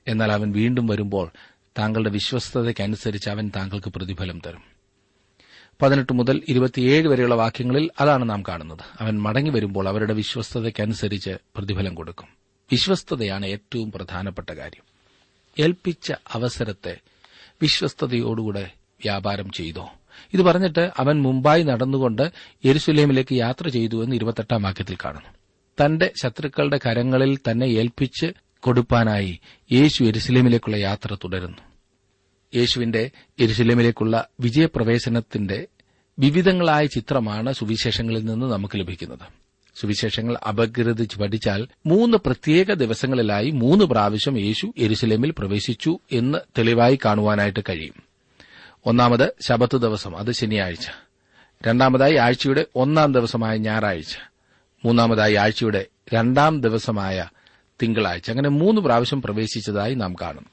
[0.08, 1.30] എന്നാൽ അവൻ വീണ്ടും വരുമ്പോൾ
[1.78, 4.62] താങ്കളുടെ വിശ്വസ്തതയ്ക്കനുസരിച്ച് അവൻ താങ്കൾക്ക് പ്രതിഫലം തരും.
[5.82, 8.78] പതിനെട്ട് മുതൽ ഇരുപത്തിയേഴ് വരെയുള്ള വാക്യങ്ങളിൽ അതാണ് നാം കാണുന്നത്.
[9.00, 12.28] അവൻ മടങ്ങി വരുമ്പോൾ അവരുടെ വിശ്വസ്തതയ്ക്കനുസരിച്ച് പ്രതിഫലം കൊടുക്കും.
[12.72, 14.82] വിശ്വസ്തതയാണ് ഏറ്റവും പ്രധാനപ്പെട്ട കാര്യം.
[15.58, 17.00] ഏൽപ്പിച്ച അവസരത്തെ
[17.62, 19.88] വിശ്വസ്തയോടുകൂടെ വ്യാപാരം ചെയ്തോ.
[20.34, 22.32] ഇത് പറഞ്ഞിട്ട് അവൻ മുംബൈ നടന്നുകൊണ്ട്
[22.66, 25.28] യെരുസലേമിലേക്ക് യാത്ര ചെയ്തു എന്ന് ഇരുപത്തെട്ടാം വാക്യത്തിൽ കാണുന്നു.
[25.84, 28.26] തന്റെ ശത്രുക്കളുടെ കരങ്ങളിൽ തന്നെ ഏൽപ്പിച്ച്
[28.62, 29.40] കൊടുപ്പാനായി
[29.72, 31.58] യേശു എരുസലേമിലേക്കുള്ള യാത്ര തുടരുന്നു.
[32.54, 35.66] യേശുവിന്റെ എരുസലേമിലേക്കുള്ള വിജയപ്രവേശനത്തിന്റെ
[36.18, 39.42] വിവിധങ്ങളായ ചിത്രമാണ് സുവിശേഷങ്ങളിൽ നിന്ന് നമുക്ക് ലഭിക്കുന്നത്.
[39.74, 48.02] സുവിശേഷങ്ങൾ അപഗ്രഥിച്ച് പഠിച്ചാൽ മൂന്ന് പ്രത്യേക ദിവസങ്ങളിലായി മൂന്ന് പ്രാവശ്യം യേശു എരുസലേമിൽ പ്രവേശിച്ചു എന്ന് തെളിവായി കാണുവാനായിട്ട് കഴിയും.
[48.86, 50.86] ഒന്നാമത് ശബത്ത് ദിവസം അത് ശനിയാഴ്ച.
[51.66, 54.16] രണ്ടാമതായി ആഴ്ചയുടെ ഒന്നാം ദിവസമായ ഞായറാഴ്ച.
[54.84, 57.28] മൂന്നാമതായി ആഴ്ചയുടെ രണ്ടാം ദിവസമായ
[57.82, 58.30] തിങ്കളാഴ്ച.
[58.30, 60.46] അങ്ങനെ മൂന്ന് പ്രാവശ്യം പ്രവേശിച്ചതായി നാം കാണും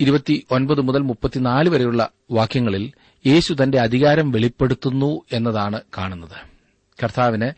[0.00, 2.92] ഇരുപത്തി ഒൻപത് മുതൽ മുപ്പത്തിനാല് വരെയുള്ള വാക്യങ്ങളിൽ
[3.26, 6.56] യേശു തന്റെ അധികാരം വെളിപ്പെടുത്തുന്നു എന്നതാണ് കാണുന്നത്.
[7.02, 7.50] കർത്താവിന്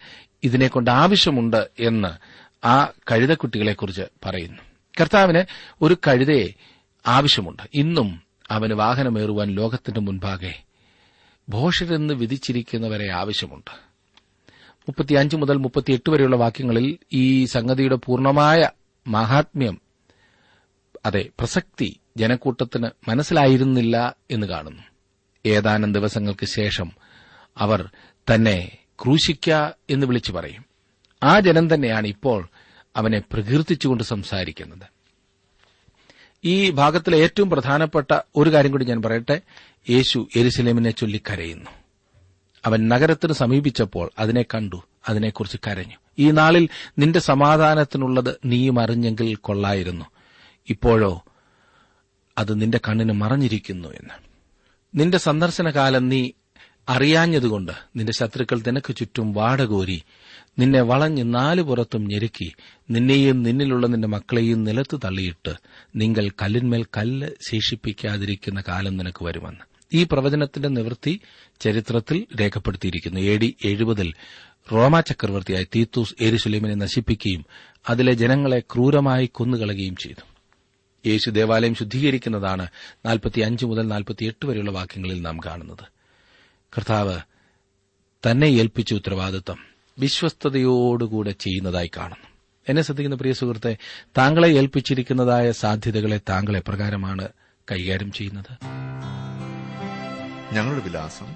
[0.43, 2.09] ഇതിനെക്കൊണ്ട് ആവശ്യമുണ്ട് എന്ന്
[2.67, 4.63] ആ കഴുതക്കുട്ടികളെക്കുറിച്ച് പറയുന്നു.
[5.01, 5.45] കർത്താവിന്
[5.83, 6.55] ഒരു കഴുതയെ
[7.07, 7.63] ആവശ്യമുണ്ട്.
[7.75, 10.63] ഇന്നും അവന് വാഹനമേറുവാൻ ലോകത്തിന്റെ മുൻപാകെ
[11.49, 13.88] ഭോഷരെന്ന് വിധിച്ചിരിക്കുന്നവരെ ആവശ്യമുണ്ട്.
[14.89, 18.71] മുപ്പത്തിയഞ്ച് മുതൽ മുപ്പത്തിയെട്ട് വരെയുള്ള വാക്യങ്ങളിൽ ഈ സംഗതിയുടെ പൂർണമായ
[19.07, 19.81] മഹാത്മ്യം
[21.07, 24.83] അതെ പ്രസക്തി ജനക്കൂട്ടത്തിന് മനസ്സിലായിരുന്നില്ല എന്ന് കാണുന്നു.
[25.47, 26.93] ഏതാനും ദിവസങ്ങൾക്ക് ശേഷം
[27.59, 27.91] അവർ
[28.35, 29.51] തന്നെ ക്രൂശിക്ക
[29.91, 30.65] എന്ന് വിളിച്ചു പറയും.
[31.23, 32.49] ആ ജനം തന്നെയാണ് ഇപ്പോൾ
[32.97, 34.87] അവനെ പ്രകീർത്തിച്ചുകൊണ്ട് സംസാരിക്കുന്നത്.
[36.45, 39.41] ഈ ഭാഗത്തിലെ ഏറ്റവും പ്രധാനപ്പെട്ട ഒരു കാര്യം കൂടി ഞാൻ പറയട്ടെ.
[39.91, 41.71] യേശു എരുസലേമിനെ ചൊല്ലി കരയുന്നു.
[42.67, 45.95] അവൻ നഗരത്തിന് സമീപിച്ചപ്പോൾ അതിനെ കണ്ടു അതിനെക്കുറിച്ച് കരഞ്ഞു.
[46.19, 46.69] ഈ നാളിൽ
[46.99, 50.05] നിന്റെ സമാധാനത്തിനുള്ളത് നീയും അറിഞ്ഞെങ്കിൽ കൊള്ളായിരുന്നു.
[50.69, 51.25] ഇപ്പോഴോ
[52.39, 54.29] അത് നിന്റെ കണ്ണിന് മറഞ്ഞിരിക്കുന്നു എന്ന്.
[54.95, 56.31] നിന്റെ സന്ദർശനകാലം നീ
[56.89, 60.03] അറിയാഞ്ഞതുകൊണ്ട് നിന്റെ ശത്രുക്കൾ നിനക്ക് ചുറ്റും വാടകോരി
[60.59, 62.53] നിന്നെ വളഞ്ഞ് നാലു പുറത്തും ഞെരുക്കി
[62.91, 65.55] നിന്നെയും നിന്നിലുള്ള നിന്റെ മക്കളെയും നിലത്ത് തള്ളിയിട്ട്
[65.97, 69.68] നിങ്ങൾ കല്ലിന്മേൽ കല്ല് ശേഷിപ്പിക്കാതിരിക്കുന്ന കാലം നിനക്ക് വരുമെന്ന്.
[69.93, 71.21] ഈ പ്രവചനത്തിന്റെ നിവൃത്തി
[71.61, 73.21] ചരിത്രത്തിൽ രേഖപ്പെടുത്തിയിരിക്കുന്നു.
[73.21, 74.15] എ ഡി എഴുപതിൽ
[74.73, 77.47] റോമ ചക്രവർത്തിയായ തീത്തൂസ് എരുസുലേമിനെ നശിപ്പിക്കുകയും
[77.89, 80.25] അതിലെ ജനങ്ങളെ ക്രൂരമായി കൊന്നുകളയുകയും ചെയ്തു.
[81.09, 82.69] യേശു ദേവാലയം ശുദ്ധീകരിക്കുന്നതാണ്
[83.07, 85.85] നാൽപ്പത്തിയഞ്ച് മുതൽ നാൽപ്പത്തിയെട്ട് വരെയുള്ള വാക്യങ്ങളിൽ നാം കാണുന്നത്.
[86.77, 87.19] കർത്താവ്
[88.27, 89.59] തന്നെ ഏൽപ്പിച്ച ഉത്തരവാദിത്വം
[89.99, 92.29] വിശ്വസ്തയോടുകൂടെ ചെയ്യുന്നതായി കാണുന്നു.
[92.69, 93.77] എന്നെ ശ്രദ്ധിക്കുന്ന പ്രിയ സുഹൃത്തെ
[94.19, 97.29] താങ്കളെ ഏൽപ്പിച്ചിരിക്കുന്നതായ സാധ്യതകളെ താങ്കൾ എപ്രകാരമാണ്
[97.71, 98.53] കൈകാര്യം ചെയ്യുന്നത്?
[100.53, 101.27] ഞങ്ങളുടെ വിലാസം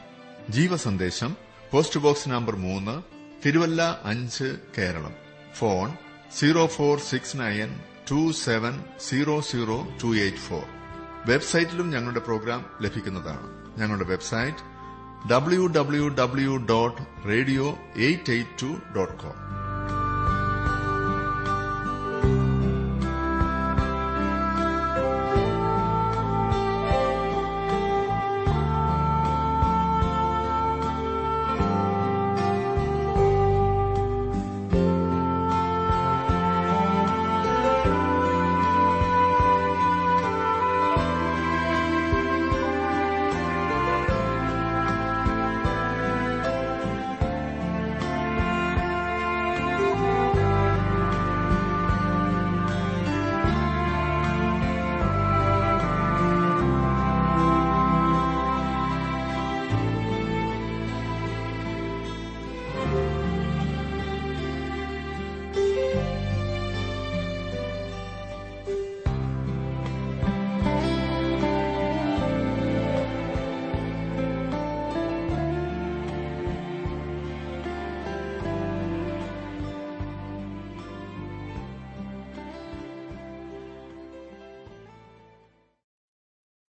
[0.50, 1.36] ജീവസന്ദേശം
[1.70, 3.02] പോസ്റ്റ് ബോക്സ് നമ്പർ മൂന്ന്
[3.46, 5.14] തിരുവല്ല അഞ്ച് Keralam.
[5.54, 5.92] Phone
[6.32, 10.62] zero four six nine two seven zero zero two eight four.
[11.26, 13.80] വെബ്സൈറ്റിലും ഞങ്ങളുടെ പ്രോഗ്രാം ലഭിക്കുന്നതാണ്.
[13.80, 14.58] ഞങ്ങളുടെ website
[15.30, 19.61] W W W dot radio eight eight two dot com.